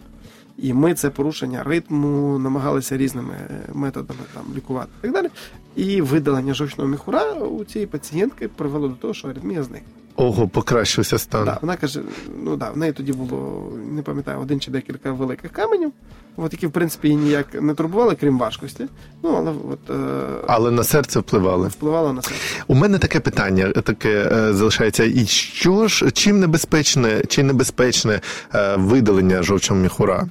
І 0.58 0.72
ми 0.72 0.94
це 0.94 1.10
порушення 1.10 1.62
ритму 1.62 2.38
намагалися 2.38 2.96
різними 2.96 3.34
е, 3.34 3.60
методами 3.72 4.20
там 4.34 4.42
лікувати 4.56 4.90
і 4.98 5.02
так 5.02 5.12
далі. 5.12 5.28
І 5.76 6.02
видалення 6.02 6.54
жовчного 6.54 6.90
міхура 6.90 7.32
у 7.32 7.64
цієї 7.64 7.86
пацієнтки 7.86 8.48
привело 8.48 8.88
до 8.88 8.94
того, 8.94 9.14
що 9.14 9.28
аритмія 9.28 9.62
зникла. 9.62 9.92
Ого, 10.16 10.48
покращився 10.48 11.18
стан. 11.18 11.44
Да, 11.44 11.58
вона 11.62 11.76
каже: 11.76 12.00
ну 12.44 12.56
да, 12.56 12.70
в 12.70 12.76
неї 12.76 12.92
тоді 12.92 13.12
було, 13.12 13.72
не 13.90 14.02
пам'ятаю, 14.02 14.38
один 14.40 14.60
чи 14.60 14.70
декілька 14.70 15.12
великих 15.12 15.50
каменів, 15.52 15.92
от 16.36 16.52
які, 16.52 16.66
в 16.66 16.70
принципі, 16.70 17.08
її 17.08 17.20
ніяк 17.20 17.46
не 17.62 17.74
турбували, 17.74 18.16
крім 18.20 18.38
важкості. 18.38 18.86
Ну, 19.22 19.30
але 19.36 19.50
от 19.72 19.90
е, 19.90 20.44
Але 20.46 20.70
на 20.70 20.84
серце 20.84 21.20
впливали. 21.20 21.68
впливало 21.68 22.12
на 22.12 22.20
це. 22.22 22.30
У 22.66 22.74
мене 22.74 22.98
таке 22.98 23.20
питання 23.20 23.68
таке 23.72 24.28
е, 24.32 24.54
залишається. 24.54 25.04
І 25.04 25.26
що 25.26 25.88
ж, 25.88 26.10
чим 26.10 26.40
небезпечне, 26.40 27.22
чи 27.28 27.42
небезпечне 27.42 28.20
е, 28.54 28.76
видалення 28.76 29.42
жовчого 29.42 29.80
міхура? 29.80 30.26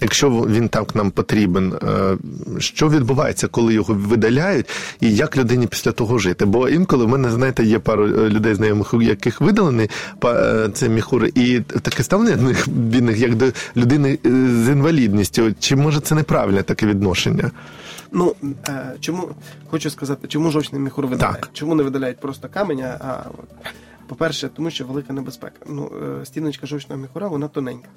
Якщо 0.00 0.30
він 0.30 0.68
так 0.68 0.94
нам 0.94 1.10
потрібен, 1.10 1.72
е, 1.72 2.16
що 2.58 2.88
відбувається, 2.88 3.48
коли 3.48 3.74
його 3.74 3.94
видаляють, 3.94 4.66
і 5.00 5.14
як 5.14 5.36
людині 5.36 5.66
після 5.66 5.92
того 5.92 6.18
жити? 6.18 6.44
Бо 6.44 6.68
інколи 6.68 7.04
в 7.04 7.08
мене, 7.08 7.30
знаєте, 7.30 7.64
є 7.64 7.78
пару 7.78 8.04
е, 8.06 8.28
людей 8.28 8.54
знайомих, 8.54 8.94
яких 9.00 9.40
видалений 9.40 9.90
па- 10.18 10.34
е, 10.34 10.68
цей 10.68 10.88
міхур, 10.88 11.24
і 11.34 11.60
таке 11.60 12.02
ставлення 12.02 12.36
до 12.36 12.42
них 12.42 12.68
бідних, 12.68 13.18
як 13.18 13.34
до 13.34 13.46
людини 13.76 14.18
з 14.64 14.68
інвалідністю. 14.68 15.54
Чи 15.60 15.76
може 15.76 16.00
це 16.00 16.14
неправильне 16.14 16.62
таке 16.62 16.86
відношення? 16.86 17.50
Ну 18.12 18.34
чому 19.00 19.28
хочу 19.70 19.90
сказати, 19.90 20.28
чому 20.28 20.50
жовчний 20.50 20.80
міхур 20.80 21.06
видаляють? 21.06 21.40
Так. 21.40 21.50
Чому 21.52 21.74
не 21.74 21.82
видаляють 21.82 22.20
просто 22.20 22.48
каменя? 22.48 22.98
А 23.00 23.28
по-перше, 24.08 24.48
тому 24.48 24.70
що 24.70 24.86
велика 24.86 25.12
небезпека. 25.12 25.66
Ну 25.68 25.92
е, 26.20 26.26
стіночка 26.26 26.66
жовчного 26.66 27.02
міхура 27.02 27.28
вона 27.28 27.48
тоненька. 27.48 27.88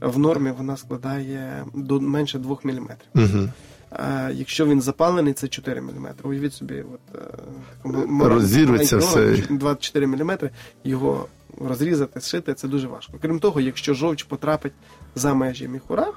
В 0.00 0.18
нормі 0.18 0.50
вона 0.58 0.76
складає 0.76 1.64
до 1.74 2.00
менше 2.00 2.38
2 2.38 2.56
мм. 2.64 2.88
Угу. 3.14 3.48
А 3.90 4.30
якщо 4.34 4.66
він 4.66 4.80
запалений, 4.80 5.32
це 5.32 5.48
4 5.48 5.80
мм. 5.80 6.08
Уявіть 6.22 6.54
собі, 6.54 6.84
от 6.94 7.20
е, 7.84 8.28
Розірветься 8.28 8.96
все. 8.96 9.36
24 9.50 10.06
мм, 10.06 10.38
його 10.84 11.26
розрізати, 11.60 12.20
зшити 12.20 12.54
це 12.54 12.68
дуже 12.68 12.88
важко. 12.88 13.12
Крім 13.22 13.38
того, 13.38 13.60
якщо 13.60 13.94
жовч 13.94 14.22
потрапить 14.22 14.72
за 15.14 15.34
межі 15.34 15.68
міхура, 15.68 16.12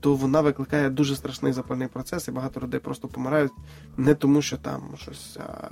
то 0.00 0.14
вона 0.14 0.40
викликає 0.40 0.90
дуже 0.90 1.16
страшний 1.16 1.52
запальний 1.52 1.88
процес, 1.88 2.28
і 2.28 2.30
багато 2.30 2.60
людей 2.60 2.80
просто 2.80 3.08
помирають 3.08 3.52
не 3.96 4.14
тому, 4.14 4.42
що 4.42 4.56
там 4.56 4.80
щось. 4.96 5.38
А, 5.48 5.68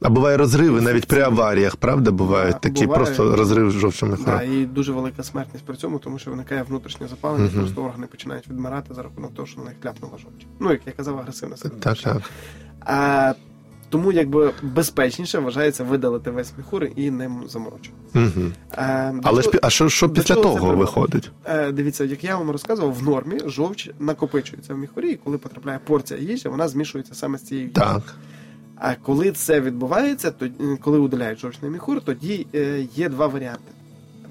А 0.00 0.08
буває 0.10 0.36
розриви 0.36 0.80
навіть 0.80 1.06
при 1.06 1.22
аваріях, 1.22 1.76
правда? 1.76 2.10
Бувають 2.10 2.60
такі 2.60 2.86
буває. 2.86 3.04
просто 3.04 3.36
розрив 3.36 3.70
міхура. 4.06 4.36
да, 4.38 4.42
і 4.42 4.66
дуже 4.66 4.92
велика 4.92 5.22
смертність 5.22 5.64
при 5.66 5.76
цьому, 5.76 5.98
тому 5.98 6.18
що 6.18 6.30
виникає 6.30 6.62
внутрішнє 6.62 7.08
запалення, 7.08 7.44
Мгм. 7.44 7.58
просто 7.58 7.82
органи 7.84 8.06
починають 8.06 8.48
відмирати 8.48 8.94
за 8.94 9.02
рахунок 9.02 9.34
того, 9.34 9.46
що 9.48 9.60
на 9.60 9.64
них 9.66 9.74
кляпнула 9.82 10.18
жовч. 10.18 10.46
Ну, 10.60 10.70
як 10.70 10.80
я 10.86 10.92
казав, 10.92 11.18
агресивна 11.18 11.56
сила. 11.56 11.74
Так, 11.80 11.98
так. 11.98 12.22
А, 12.80 13.34
тому 13.88 14.12
якби 14.12 14.50
безпечніше 14.62 15.38
вважається 15.38 15.84
видалити 15.84 16.30
весь 16.30 16.52
міхур 16.58 16.84
і 16.96 17.10
ним 17.10 17.42
заморочувати. 17.48 18.02
Угу. 18.14 18.46
А, 18.70 19.12
до 19.14 19.20
Але 19.24 19.42
чого- 19.42 19.54
пі- 19.54 19.58
а 19.62 19.70
що, 19.70 19.88
що 19.88 20.10
після 20.10 20.34
того 20.34 20.76
виходить? 20.76 21.30
Е, 21.44 21.72
Дивіться, 21.72 22.04
як 22.04 22.24
я 22.24 22.36
вам 22.36 22.50
розказував, 22.50 22.94
в 22.94 23.02
нормі 23.02 23.38
жовч 23.46 23.90
накопичується 24.00 24.74
в 24.74 24.78
міхурі, 24.78 25.10
і 25.10 25.16
коли 25.16 25.38
потрапляє 25.38 25.78
порція 25.84 26.20
їжі, 26.20 26.48
вона 26.48 26.68
змішується 26.68 27.14
саме 27.14 27.38
з 27.38 27.42
цією 27.42 27.66
їжею. 27.68 27.86
Так. 27.86 28.02
А 28.76 28.94
коли 28.94 29.32
це 29.32 29.60
відбувається, 29.60 30.30
то 30.30 30.46
е, 30.46 30.50
коли 30.80 30.98
удаляють 30.98 31.38
жовчний 31.38 31.70
міхур, 31.70 32.00
тоді 32.00 32.46
е, 32.54 32.86
є 32.96 33.08
два 33.08 33.26
варіанти. 33.26 33.72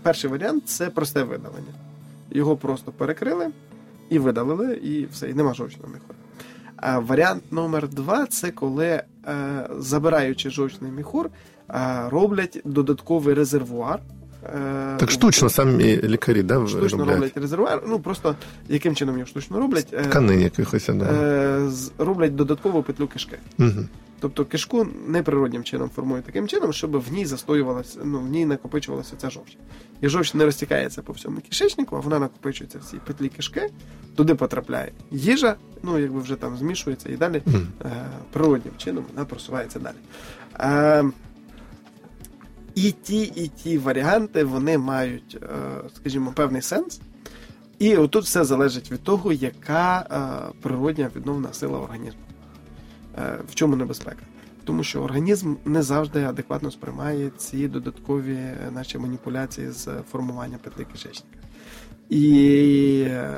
Перший 0.02 0.30
варіант 0.30 0.64
це 0.66 0.90
просте 0.90 1.24
видалення. 1.24 1.74
Його 2.32 2.56
просто 2.58 2.92
перекрили 2.92 3.48
і 4.10 4.20
видалили, 4.20 4.74
і 4.76 5.06
все, 5.12 5.30
і 5.30 5.34
нема 5.34 5.54
жовчного 5.54 5.88
міхура. 5.94 6.14
А 6.78 7.00
варіант 7.00 7.44
номер 7.52 7.88
два 7.88 8.26
це 8.26 8.52
коли, 8.52 8.86
е, 8.86 9.04
забираючи 9.80 10.50
жовчний 10.50 10.92
міхур, 10.92 11.30
е, 11.70 12.10
роблять 12.10 12.62
додатковий 12.66 13.36
резервуар. 13.36 14.00
е, 14.44 14.96
Так 14.98 15.12
штучно 15.12 15.50
самі 15.50 16.02
лікарі, 16.02 16.44
да, 16.44 16.68
штучно 16.68 16.98
роблять? 16.98 17.16
роблять 17.16 17.38
резервуар. 17.38 17.84
Ну 17.88 18.00
просто 18.00 18.36
яким 18.70 18.96
чином 18.96 19.16
його 19.16 19.28
штучно 19.28 19.60
роблять? 19.60 19.88
Тканин 20.04 20.42
якихось, 20.42 20.90
да. 20.94 21.72
роблять 21.98 22.36
додаткову 22.36 22.84
петлю 22.84 23.08
кишки. 23.08 23.38
Угу. 23.60 23.86
Тобто 24.20 24.46
кишку 24.46 24.88
неприроднім 25.08 25.64
чином 25.64 25.90
формують 25.96 26.26
таким 26.26 26.48
чином, 26.48 26.74
щоб 26.74 26.98
в 26.98 27.12
ній 27.12 27.26
застоювалася, 27.26 28.00
ну 28.04 28.20
в 28.20 28.28
ній 28.28 28.46
накопичувалася 28.46 29.16
ця 29.18 29.30
жовч. 29.30 29.58
І 30.02 30.10
жовч 30.10 30.34
не 30.34 30.46
розтікається 30.46 31.02
по 31.02 31.14
всьому 31.14 31.38
кишечнику, 31.50 31.96
а 31.96 32.00
вона 32.00 32.20
накопичується 32.20 32.80
в 32.80 32.84
цій 32.84 32.98
петлі 32.98 33.30
кишки, 33.30 33.70
туди 34.16 34.36
потрапляє 34.36 34.92
їжа, 35.12 35.56
ну 35.84 36.00
якби 36.00 36.20
вже 36.22 36.36
там 36.36 36.58
змішується 36.58 37.10
і 37.10 37.18
далі 37.18 37.42
Мгм. 37.46 37.68
е, 37.86 37.90
природнім 38.32 38.74
чином 38.78 39.06
вона 39.14 39.26
просувається 39.26 39.80
далі. 39.80 39.96
Е, 40.60 41.12
і 42.76 42.92
ті, 42.92 43.22
і 43.22 43.48
ті 43.48 43.78
варіанти 43.78 44.44
вони 44.44 44.78
мають, 44.78 45.38
е, 45.44 45.48
скажімо, 45.96 46.32
певний 46.36 46.62
сенс. 46.62 47.02
І 47.80 47.98
отут 47.98 48.24
все 48.24 48.44
залежить 48.44 48.92
від 48.92 49.04
того, 49.04 49.34
яка 49.34 50.00
е, 50.00 50.54
природня 50.62 51.10
відновна 51.16 51.54
сила 51.54 51.80
організму. 51.80 52.22
Е, 53.18 53.38
в 53.52 53.56
чому 53.56 53.76
небезпека? 53.76 54.22
Тому 54.64 54.84
що 54.84 55.02
організм 55.02 55.56
не 55.66 55.82
завжди 55.82 56.24
адекватно 56.24 56.72
сприймає 56.72 57.30
ці 57.38 57.68
додаткові 57.68 58.34
е, 58.36 58.58
наші 58.72 58.98
маніпуляції 58.98 59.72
з 59.72 59.88
формування 60.12 60.58
петлі 60.64 60.86
кишечника. 60.92 61.38
І 62.10 63.04
е, 63.08 63.30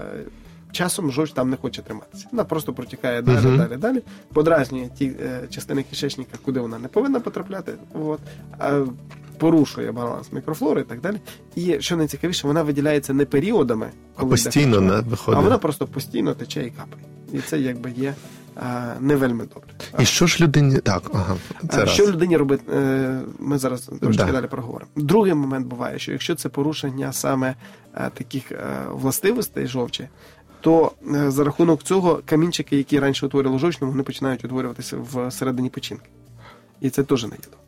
часом 0.72 1.12
жовч 1.12 1.32
там 1.32 1.50
не 1.50 1.58
хоче 1.58 1.82
триматися. 1.82 2.28
Вона 2.32 2.44
просто 2.44 2.74
протікає 2.74 3.22
далі, 3.22 3.46
Мгм. 3.48 3.58
далі, 3.58 3.78
далі, 3.78 4.02
подразнює 4.34 4.89
ті 4.98 5.12
частини 5.50 5.84
кишечника, 5.84 6.38
куди 6.46 6.60
вона 6.60 6.80
не 6.80 6.88
повинна 6.88 7.20
потрапляти. 7.20 7.74
От, 7.94 8.20
а 8.60 8.86
порушує 9.38 9.92
баланс 9.92 10.32
мікрофлори 10.34 10.82
і 10.82 10.84
так 10.84 11.02
далі. 11.02 11.18
І 11.56 11.78
що 11.80 11.98
найцікавіше, 11.98 12.48
вона 12.48 12.63
виділяється 12.63 13.13
не 13.13 13.26
періодами, 13.26 13.89
А 14.15 14.20
коли 14.20 14.30
постійно 14.32 14.78
йде 14.78 14.86
не 14.86 15.02
виходить. 15.02 15.39
а 15.39 15.44
вона 15.44 15.58
просто 15.58 15.88
постійно 15.88 16.34
тече 16.34 16.65
і 16.65 16.70
капає. 16.70 17.04
І 17.34 17.39
це 17.39 17.60
якби 17.60 17.92
є 17.98 18.13
а, 18.18 18.38
не 19.00 19.15
вельми 19.15 19.45
добре. 19.54 19.69
І 20.00 20.06
що 20.06 20.28
ж 20.28 20.43
людині. 20.43 20.78
Так, 20.78 21.04
ага. 21.13 21.36
Це 21.69 21.88
Що 21.88 22.04
раз. 22.06 22.13
Людині 22.15 22.38
робити? 22.38 22.63
е, 22.74 23.22
Ми 23.39 23.58
зараз 23.58 23.82
трошки 24.02 24.24
Да. 24.26 24.32
далі 24.32 24.48
проговоримо. 24.48 24.91
Другий 24.95 25.34
момент 25.34 25.67
буває, 25.67 26.00
що 26.00 26.12
якщо 26.12 26.36
це 26.36 26.50
порушення 26.50 27.13
саме 27.13 27.56
е, 27.95 28.10
таких 28.13 28.52
е, 28.52 28.58
властивостей 28.91 29.67
жовчі, 29.67 30.08
то 30.62 30.91
за 31.28 31.43
рахунок 31.43 31.84
цього 31.84 32.22
камінчики, 32.26 32.78
які 32.78 33.00
раніше 33.00 33.26
утворювали 33.26 33.60
жовчну, 33.60 33.89
вони 33.89 34.04
починають 34.04 34.45
утворюватися 34.45 34.98
в 34.98 35.32
середині 35.32 35.69
печінки. 35.69 36.10
І 36.82 36.89
це 36.89 37.04
теж 37.04 37.24
не 37.24 37.30
є 37.30 37.36
добре. 37.43 37.60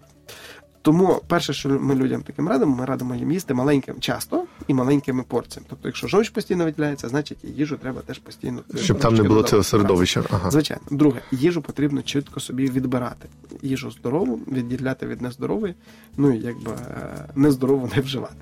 Тому 0.82 1.22
перше, 1.28 1.54
що 1.54 1.70
ми 1.70 1.96
людям 1.96 2.22
таким 2.22 2.48
радимо, 2.48 2.76
ми 2.76 2.86
радимо 2.86 3.16
їм 3.16 3.32
їсти 3.32 3.54
маленьким 3.54 4.00
часто 4.00 4.44
і 4.68 4.74
маленькими 4.74 5.24
порціями. 5.24 5.68
Тобто, 5.70 5.88
якщо 5.88 6.08
жовч 6.08 6.30
постійно 6.30 6.66
виділяється, 6.66 7.10
значить 7.10 7.38
і 7.44 7.48
їжу 7.48 7.78
треба 7.78 8.02
теж 8.02 8.20
постійно 8.20 8.62
Щоб 8.76 9.00
там 9.00 9.16
не 9.16 9.24
було 9.24 9.44
цього 9.44 9.64
середовища. 9.64 10.24
Ага. 10.30 10.52
Звичайно, 10.52 10.84
друге, 10.92 11.22
їжу 11.32 11.62
потрібно 11.62 12.02
чітко 12.02 12.40
собі 12.40 12.72
відбирати. 12.72 13.28
Їжу 13.62 13.92
здорову, 13.92 14.40
відділяти 14.48 15.08
від 15.08 15.22
нездорової, 15.22 15.76
ну 16.18 16.34
і 16.34 16.40
якби 16.40 16.72
е, 16.72 17.30
нездорову 17.36 17.90
не 17.96 18.02
вживати. 18.02 18.36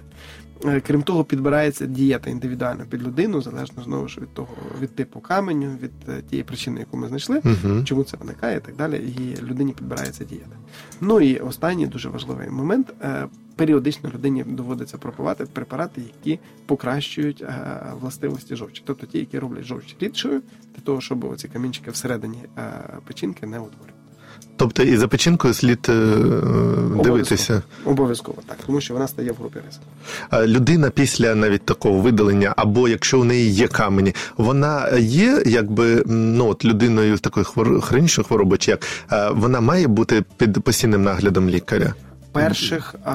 Е, 0.66 0.82
Крім 0.82 1.04
того, 1.04 1.24
підбирається 1.24 1.86
дієта 1.86 2.30
індивідуально 2.30 2.86
під 2.90 3.04
людину, 3.04 3.42
залежно 3.42 3.84
знову 3.84 4.08
ж 4.08 4.22
від 4.22 4.34
того, 4.34 4.50
від 4.82 4.96
типу 4.96 5.20
каменю, 5.20 5.78
від 5.84 5.92
е, 6.10 6.22
тієї 6.30 6.44
причини, 6.44 6.80
яку 6.80 6.98
ми 6.98 7.08
знайшли, 7.08 7.42
Мгм. 7.44 7.86
чому 7.86 8.04
це 8.04 8.18
виникає 8.18 8.58
і 8.58 8.60
так 8.60 8.76
далі. 8.76 8.98
І 8.98 9.42
людині 9.42 9.74
підбирається 9.74 10.24
дієта. 10.24 10.56
Ну 11.02 11.22
і 11.22 11.38
останній 11.38 11.88
дуже 11.88 12.10
важливий 12.10 12.50
момент. 12.50 12.94
е, 13.02 13.28
Періодично 13.56 14.10
людині 14.10 14.44
доводиться 14.44 14.98
пропивати 14.98 15.46
препарати, 15.46 16.02
які 16.02 16.40
покращують 16.66 17.44
властивості 18.02 18.56
жовчі, 18.56 18.84
тобто 18.86 19.06
ті, 19.08 19.18
які 19.20 19.40
роблять 19.40 19.64
жовч 19.64 19.96
рідшою, 20.00 20.42
для 20.76 20.82
того, 20.84 21.02
щоб 21.02 21.24
оці 21.24 21.48
камінчики 21.48 21.92
всередині 21.92 22.38
печінки 23.08 23.46
не 23.48 23.60
утворювали. 23.60 23.99
Тобто 24.60 24.84
і 24.84 24.98
за 24.98 25.08
печінкою 25.08 25.54
слід 25.54 25.88
е, 25.90 25.94
дивитися. 27.04 27.62
Обов'язково 27.86 28.38
так, 28.48 28.58
тому 28.66 28.82
що 28.82 28.94
вона 28.94 29.08
стає 29.08 29.32
в 29.32 29.36
групі 29.36 29.60
ризику. 29.66 29.86
Людина 30.48 30.90
після 30.90 31.36
навіть 31.36 31.66
такого 31.66 32.00
видалення, 32.00 32.54
або 32.58 32.88
якщо 32.88 33.20
у 33.20 33.24
неї 33.24 33.52
є 33.52 33.68
камені, 33.68 34.16
вона 34.38 34.90
є 34.98 35.44
якби 35.46 36.04
ну 36.06 36.48
от 36.48 36.66
людиною 36.66 37.18
з 37.18 37.22
такою 37.22 37.46
хвор... 37.46 37.82
хронічною 37.82 38.28
хворобою, 38.28 38.58
чи 38.58 38.72
як 38.72 38.86
е, 39.12 39.30
вона 39.30 39.62
має 39.62 39.88
бути 39.88 40.24
під 40.38 40.64
постійним 40.64 41.04
наглядом 41.04 41.50
лікаря. 41.50 41.94
Перших 42.32 42.96
а, 43.06 43.12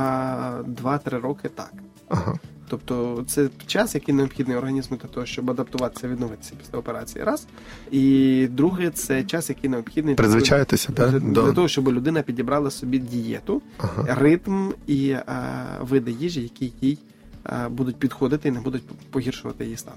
2-3 0.83 1.20
роки 1.20 1.48
так. 1.48 1.72
Ага. 2.09 2.35
Тобто 2.74 3.24
це 3.26 3.48
час, 3.66 3.94
який 3.94 4.14
необхідний 4.14 4.56
організму 4.56 4.96
для 4.96 5.08
того, 5.08 5.26
щоб 5.26 5.50
адаптуватися, 5.50 6.08
відновитися 6.08 6.52
після 6.58 6.78
операції. 6.78 7.24
Раз. 7.24 7.46
І 7.90 8.46
друге, 8.50 8.90
це 8.90 9.24
час, 9.24 9.48
який 9.48 9.70
необхідний 9.70 10.14
Призвичаєтеся, 10.14 10.92
для, 10.92 11.10
так? 11.12 11.20
для 11.20 11.52
того, 11.52 11.68
щоб 11.68 11.88
людина 11.88 12.22
підібрала 12.22 12.70
собі 12.70 12.98
дієту, 12.98 13.62
Ага. 13.78 14.14
ритм 14.14 14.70
і 14.87 15.12
а, 15.12 15.64
види 15.80 16.10
їжі, 16.10 16.42
які 16.42 16.72
їй 16.80 16.98
а, 17.44 17.68
будуть 17.68 17.96
підходити 17.96 18.48
і 18.48 18.52
не 18.52 18.60
будуть 18.60 18.82
погіршувати 19.10 19.64
її 19.64 19.76
стан. 19.76 19.94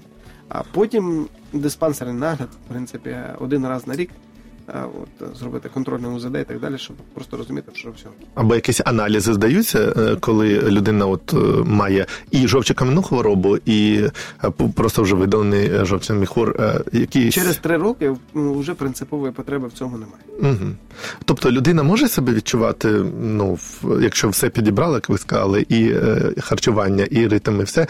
А 0.48 0.62
потім 0.72 1.26
диспансерний 1.52 2.16
нагляд, 2.16 2.48
в 2.66 2.68
принципі, 2.68 3.16
один 3.38 3.66
раз 3.66 3.86
на 3.86 3.96
рік. 3.96 4.10
А, 4.74 4.84
От, 5.02 5.36
зробити 5.38 5.68
контрольне 5.74 6.08
УЗД 6.08 6.36
і 6.36 6.44
так 6.44 6.60
далі, 6.60 6.78
щоб 6.78 6.96
просто 7.14 7.36
розуміти, 7.36 7.72
що 7.74 7.90
все. 7.90 8.06
Або 8.34 8.54
якісь 8.54 8.80
аналізи 8.84 9.34
здаються, 9.34 9.94
е, 9.96 10.16
коли 10.20 10.58
людина 10.58 11.06
от 11.06 11.32
е, 11.32 11.36
має 11.64 12.06
і 12.30 12.48
жовчокам'яну 12.48 13.02
хворобу, 13.02 13.56
і 13.56 14.02
е, 14.44 14.50
просто 14.74 15.02
вже 15.02 15.14
видалений 15.14 15.70
жовчний 15.84 16.18
міхур. 16.18 16.56
Якісь... 16.92 17.34
Через 17.34 17.56
три 17.56 17.76
роки 17.76 18.16
вже 18.34 18.74
принципової 18.74 19.32
потреби 19.32 19.68
в 19.68 19.72
цьому 19.72 19.98
немає. 19.98 20.54
Угу. 20.54 20.70
Тобто 21.24 21.50
людина 21.50 21.82
може 21.82 22.08
себе 22.08 22.32
відчувати, 22.32 22.88
ну, 23.22 23.58
якщо 24.00 24.28
все 24.28 24.48
підібрала, 24.48 24.94
як 24.94 25.08
ви 25.08 25.18
сказали, 25.18 25.66
і 25.68 25.94
харчування, 26.40 27.04
і 27.04 27.26
ритм, 27.28 27.60
і 27.60 27.64
все, 27.64 27.86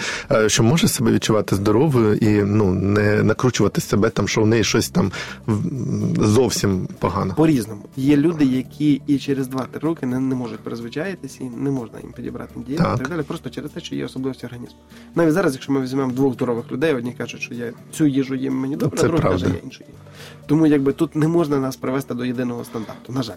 що 0.46 0.62
може 0.62 0.88
себе 0.88 1.12
відчувати 1.12 1.56
здоровою 1.56 2.14
і 2.14 2.42
ну, 2.42 2.70
не 2.72 3.22
накручувати 3.22 3.80
себе 3.80 4.10
там, 4.10 4.28
що 4.28 4.42
в 4.42 4.46
неї 4.46 4.64
щось 4.64 4.88
там 4.88 5.12
в- 5.46 6.26
зовсім 6.68 6.96
погано. 6.98 7.34
По-різному. 7.34 7.82
Є 7.96 8.16
люди, 8.16 8.44
які 8.44 9.02
і 9.06 9.18
через 9.18 9.48
2-3 9.48 9.80
роки 9.80 10.06
не, 10.06 10.20
не 10.20 10.34
можуть 10.34 10.60
призвичаїтися, 10.60 11.44
і 11.44 11.48
не 11.48 11.70
можна 11.70 11.98
їм 12.00 12.12
підібрати 12.12 12.54
Так. 12.54 12.64
і 12.70 12.98
так 12.98 13.08
далі, 13.08 13.22
просто 13.22 13.50
через 13.50 13.70
те, 13.70 13.80
що 13.80 13.94
є 13.94 14.04
особливості 14.04 14.46
організму. 14.46 14.78
Навіть 15.14 15.32
зараз, 15.32 15.52
якщо 15.52 15.72
ми 15.72 15.80
візьмемо 15.80 16.12
двох 16.12 16.34
здорових 16.34 16.72
людей, 16.72 16.94
одні 16.94 17.12
кажуть, 17.12 17.40
що 17.40 17.54
я 17.54 17.72
цю 17.92 18.06
їжу 18.06 18.34
їм 18.34 18.54
мені 18.54 18.76
добре, 18.76 19.00
а 19.00 19.02
другий 19.02 19.22
каже, 19.22 19.46
я 19.46 19.54
іншу 19.64 19.84
їм. 19.84 19.96
Тому 20.46 20.66
якби 20.66 20.92
тут 20.92 21.16
не 21.16 21.28
можна 21.28 21.58
нас 21.58 21.76
привести 21.76 22.14
до 22.14 22.24
єдиного 22.24 22.64
стандарту, 22.64 23.12
на 23.12 23.22
жаль. 23.22 23.36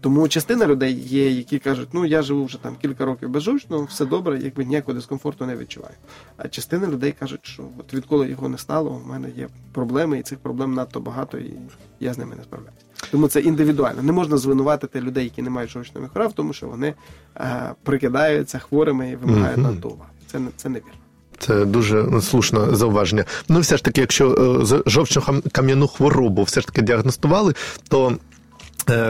Тому 0.00 0.28
частина 0.28 0.66
людей 0.66 0.94
є, 0.94 1.30
які 1.30 1.58
кажуть, 1.58 1.88
ну 1.92 2.04
я 2.06 2.22
живу 2.22 2.44
вже 2.44 2.58
там 2.62 2.76
кілька 2.82 3.04
років 3.04 3.28
безжовчно, 3.28 3.82
все 3.84 4.04
добре, 4.06 4.40
якби 4.42 4.64
ніякого 4.64 4.94
дискомфорту 4.94 5.46
не 5.46 5.56
відчуваю. 5.56 5.94
А 6.36 6.48
частина 6.48 6.86
людей 6.86 7.14
кажуть, 7.20 7.40
що 7.42 7.62
от 7.78 7.94
відколи 7.94 8.28
його 8.28 8.48
не 8.48 8.58
стало, 8.58 9.00
у 9.04 9.08
мене 9.08 9.28
є 9.36 9.48
проблеми, 9.72 10.18
і 10.18 10.22
цих 10.22 10.38
проблем 10.38 10.74
надто 10.74 11.00
багато, 11.00 11.38
і 11.38 11.52
я 12.00 12.14
з 12.14 12.18
ними 12.18 12.36
не 12.36 12.42
справляюся. 12.42 12.82
Тому 13.10 13.28
це 13.28 13.40
індивідуально. 13.40 14.02
Не 14.02 14.12
можна 14.12 14.36
звинуватити 14.36 15.00
людей, 15.00 15.24
які 15.24 15.42
не 15.42 15.50
мають 15.50 15.70
жовчного 15.70 16.06
міхура, 16.06 16.26
в 16.26 16.32
тому, 16.32 16.52
що 16.52 16.66
вони 16.66 16.94
е, 17.36 17.72
прикидаються 17.82 18.58
хворими 18.58 19.10
і 19.10 19.16
вимагають 19.16 19.58
Мгм. 19.58 19.72
надто 19.72 19.88
уваги. 19.88 20.10
Це 20.32 20.38
не 20.38 20.48
це 20.56 20.68
не 20.68 20.78
вірно. 20.78 20.92
Це 21.38 21.64
дуже 21.64 22.02
ну, 22.10 22.22
слушне 22.22 22.60
зауваження. 22.76 23.24
Ну, 23.48 23.60
все 23.60 23.76
ж 23.76 23.84
таки, 23.84 24.00
якщо 24.00 24.30
е, 24.60 24.64
з- 24.64 24.82
жовчно-кам'яну 24.86 25.86
хворобу 25.88 26.42
все 26.42 26.60
ж 26.60 26.66
таки 26.66 26.82
діагностували, 26.82 27.54
то 27.88 28.16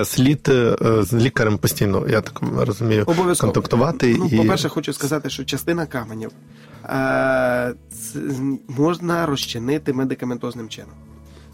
слід 0.05 0.49
е, 0.49 0.77
з 1.03 1.15
лікарем 1.15 1.59
постійно, 1.59 2.09
я 2.09 2.21
так 2.21 2.41
розумію, 2.57 3.05
Обов'язково. 3.07 3.53
контактувати. 3.53 4.17
Ну, 4.19 4.29
і... 4.33 4.37
По-перше, 4.37 4.69
хочу 4.69 4.93
сказати, 4.93 5.31
що 5.31 5.45
частина 5.45 5.87
каменів 5.87 6.31
е, 6.85 7.75
можна 8.69 9.27
розчинити 9.27 9.93
медикаментозним 9.93 10.69
чином. 10.69 10.95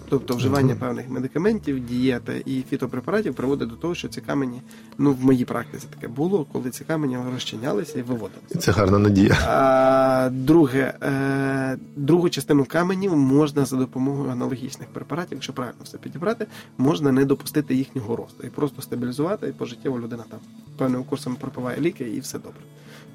Тобто 0.09 0.37
вживання 0.37 0.75
певних 0.75 1.09
медикаментів, 1.09 1.87
дієта 1.87 2.33
і 2.33 2.62
фітопрепаратів 2.71 3.35
приводить 3.35 3.69
до 3.69 3.77
того, 3.77 3.95
що 3.95 4.09
ці 4.09 4.21
камені, 4.21 4.62
ну 4.99 5.12
в 5.12 5.25
моїй 5.25 5.45
практиці 5.45 5.87
таке 5.95 6.09
було, 6.09 6.47
коли 6.53 6.71
ці 6.71 6.85
камені 6.85 7.19
розчинялися 7.33 7.99
і 7.99 8.03
виводилися. 8.03 8.59
Це 8.59 8.73
гарна 8.73 8.99
надія. 8.99 9.38
А, 9.47 10.31
друге, 10.33 10.95
е, 11.03 11.79
другу 11.97 12.29
частину 12.29 12.64
каменів 12.64 13.17
можна 13.17 13.64
за 13.64 13.77
допомогою 13.77 14.31
аналогічних 14.31 14.88
препаратів, 14.88 15.33
якщо 15.33 15.53
правильно 15.53 15.79
все 15.85 15.99
підібрати, 15.99 16.47
можна 16.79 17.12
не 17.12 17.25
допустити 17.25 17.75
їхнього 17.75 18.17
росту 18.17 18.47
і 18.47 18.51
просто 18.51 18.83
стабілізувати, 18.83 19.49
і 19.49 19.53
пожиттєво 19.53 19.99
людина 20.01 20.25
там 20.31 20.40
певним 20.79 21.05
курсом 21.05 21.37
пропиває 21.37 21.81
ліки, 21.81 22.05
і 22.05 22.21
все 22.21 22.38
добре. 22.38 22.61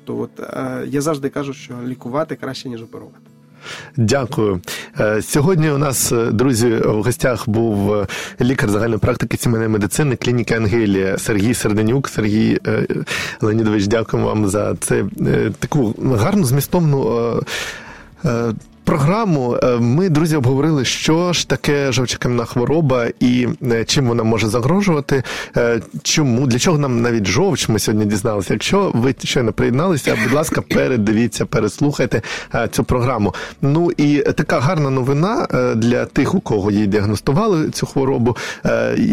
То 0.06 0.18
от 0.18 0.40
е, 0.40 0.86
я 0.88 1.02
завжди 1.02 1.30
кажу, 1.30 1.54
що 1.54 1.74
лікувати 1.86 2.36
краще, 2.36 2.70
ніж 2.70 2.84
оперувати. 2.84 3.29
Дякую. 3.98 4.62
Е, 5.00 5.22
Сьогодні 5.22 5.70
у 5.70 5.78
нас, 5.78 6.12
е, 6.12 6.26
друзі, 6.32 6.70
в 6.70 7.04
гостях 7.04 7.50
був 7.50 7.94
е, 7.94 8.08
лікар 8.42 8.70
загальної 8.70 9.00
практики 9.00 9.38
сімейної 9.38 9.70
медицини 9.70 10.16
клініки 10.16 10.54
Ангелія 10.56 11.18
Сергій 11.18 11.54
Серденюк. 11.54 12.10
Сергій 12.10 12.60
Леонідович, 13.42 13.88
дякуємо 13.88 14.28
вам 14.30 14.48
за 14.48 14.76
це 14.76 15.06
таку 15.60 15.96
гарну 16.18 16.46
змістовну. 16.46 17.42
Програму 18.90 19.60
Е, 19.64 19.78
ми, 19.80 20.10
друзі, 20.10 20.36
обговорили, 20.36 20.86
що 20.86 21.34
ж 21.34 21.50
таке 21.50 21.92
жовчокам'яна 21.92 22.46
хвороба 22.46 23.08
і 23.20 23.48
е, 23.72 23.86
чим 23.86 24.08
вона 24.08 24.24
може 24.24 24.48
загрожувати. 24.48 25.24
Е, 25.58 25.82
Чому 26.04 26.48
для 26.48 26.60
чого 26.60 26.78
нам 26.78 27.02
навіть 27.02 27.28
жовч? 27.28 27.70
Ми 27.70 27.80
сьогодні 27.80 28.06
дізналися. 28.06 28.54
Якщо 28.54 28.92
ви 28.94 29.16
щойно 29.24 29.54
приєдналися, 29.54 30.18
будь 30.24 30.34
ласка, 30.34 30.62
передивіться, 30.62 31.46
переслухайте 31.46 32.22
цю 32.72 32.84
програму. 32.84 33.34
Ну 33.62 33.92
і 33.98 34.20
така 34.20 34.60
гарна 34.60 34.90
новина 34.90 35.48
для 35.76 36.06
тих, 36.06 36.36
у 36.36 36.40
кого 36.40 36.72
її 36.72 36.88
діагностували 36.88 37.70
цю 37.70 37.86
хворобу. 37.86 38.38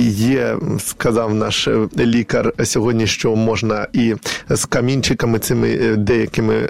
Є, 0.08 0.56
сказав 0.78 1.34
наш 1.34 1.68
лікар 1.98 2.52
сьогодні, 2.64 3.06
що 3.06 3.36
можна 3.36 3.86
і 3.92 4.14
з 4.48 4.64
камінчиками 4.64 5.38
цими 5.38 5.96
деякими. 5.96 6.68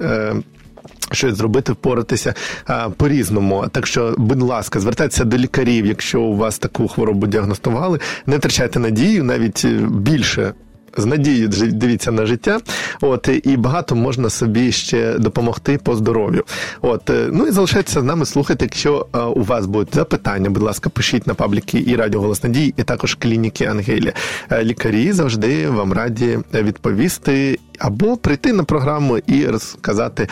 Щось 1.12 1.35
зробити, 1.37 1.73
впоратися 1.73 2.35
а, 2.66 2.88
по-різному. 2.90 3.64
Так 3.73 3.87
що, 3.87 4.14
будь 4.19 4.42
ласка, 4.42 4.81
звертайтеся 4.81 5.25
до 5.25 5.38
лікарів, 5.38 5.87
якщо 5.87 6.21
у 6.21 6.37
вас 6.37 6.59
таку 6.59 6.88
хворобу 6.88 7.27
діагностували. 7.27 8.01
Не 8.27 8.37
втрачайте 8.37 8.79
надію, 8.79 9.25
навіть 9.25 9.62
е, 9.64 9.69
більше. 9.90 10.55
З 10.96 11.04
надією 11.04 11.48
дивіться 11.48 12.12
на 12.12 12.26
життя, 12.26 12.61
от 13.00 13.28
і 13.44 13.56
багато 13.56 13.96
можна 13.96 14.30
собі 14.30 14.72
ще 14.72 15.18
допомогти 15.18 15.78
по 15.78 15.96
здоров'ю. 15.96 16.44
От 16.80 17.11
е, 17.11 17.28
ну 17.32 17.46
і 17.46 17.50
залишайтеся 17.50 18.00
з 18.00 18.04
нами. 18.04 18.26
Слухайте. 18.26 18.64
Якщо 18.64 19.06
е, 19.14 19.18
у 19.18 19.42
вас 19.42 19.66
будуть 19.66 19.94
запитання, 19.94 20.50
будь 20.50 20.62
ласка, 20.62 20.90
пишіть 20.90 21.26
на 21.26 21.35
пабліки 21.35 21.85
і 21.87 21.96
Радіо 21.96 22.20
Голос 22.20 22.42
Надії, 22.42 22.74
і 22.76 22.82
також 22.82 23.14
клініки 23.14 23.64
Ангелія. 23.64 24.12
Е, 24.50 24.64
Лікарі 24.64 25.12
завжди 25.12 25.68
вам 25.68 25.92
раді 25.92 26.38
відповісти 26.54 27.59
або 27.78 28.16
прийти 28.16 28.52
на 28.52 28.64
програму 28.64 29.18
і 29.18 29.46
розказати 29.46 30.28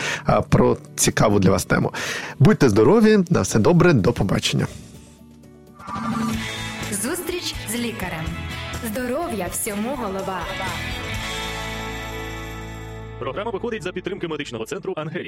про 0.49 0.77
цікаву 0.95 1.39
для 1.39 1.51
вас 1.51 1.65
тему. 1.65 1.93
Будьте 2.39 2.69
здорові, 2.69 3.19
на 3.29 3.41
все 3.41 3.59
добре, 3.59 3.93
до 3.93 4.13
побачення. 4.13 4.67
Здоров'я 9.35 9.51
всьому 9.53 9.95
голова. 9.95 10.39
Програма 13.19 13.51
виходить 13.51 13.83
за 13.83 13.91
підтримки 13.91 14.27
медичного 14.27 14.65
центру 14.65 14.93
Ангелія. 14.97 15.23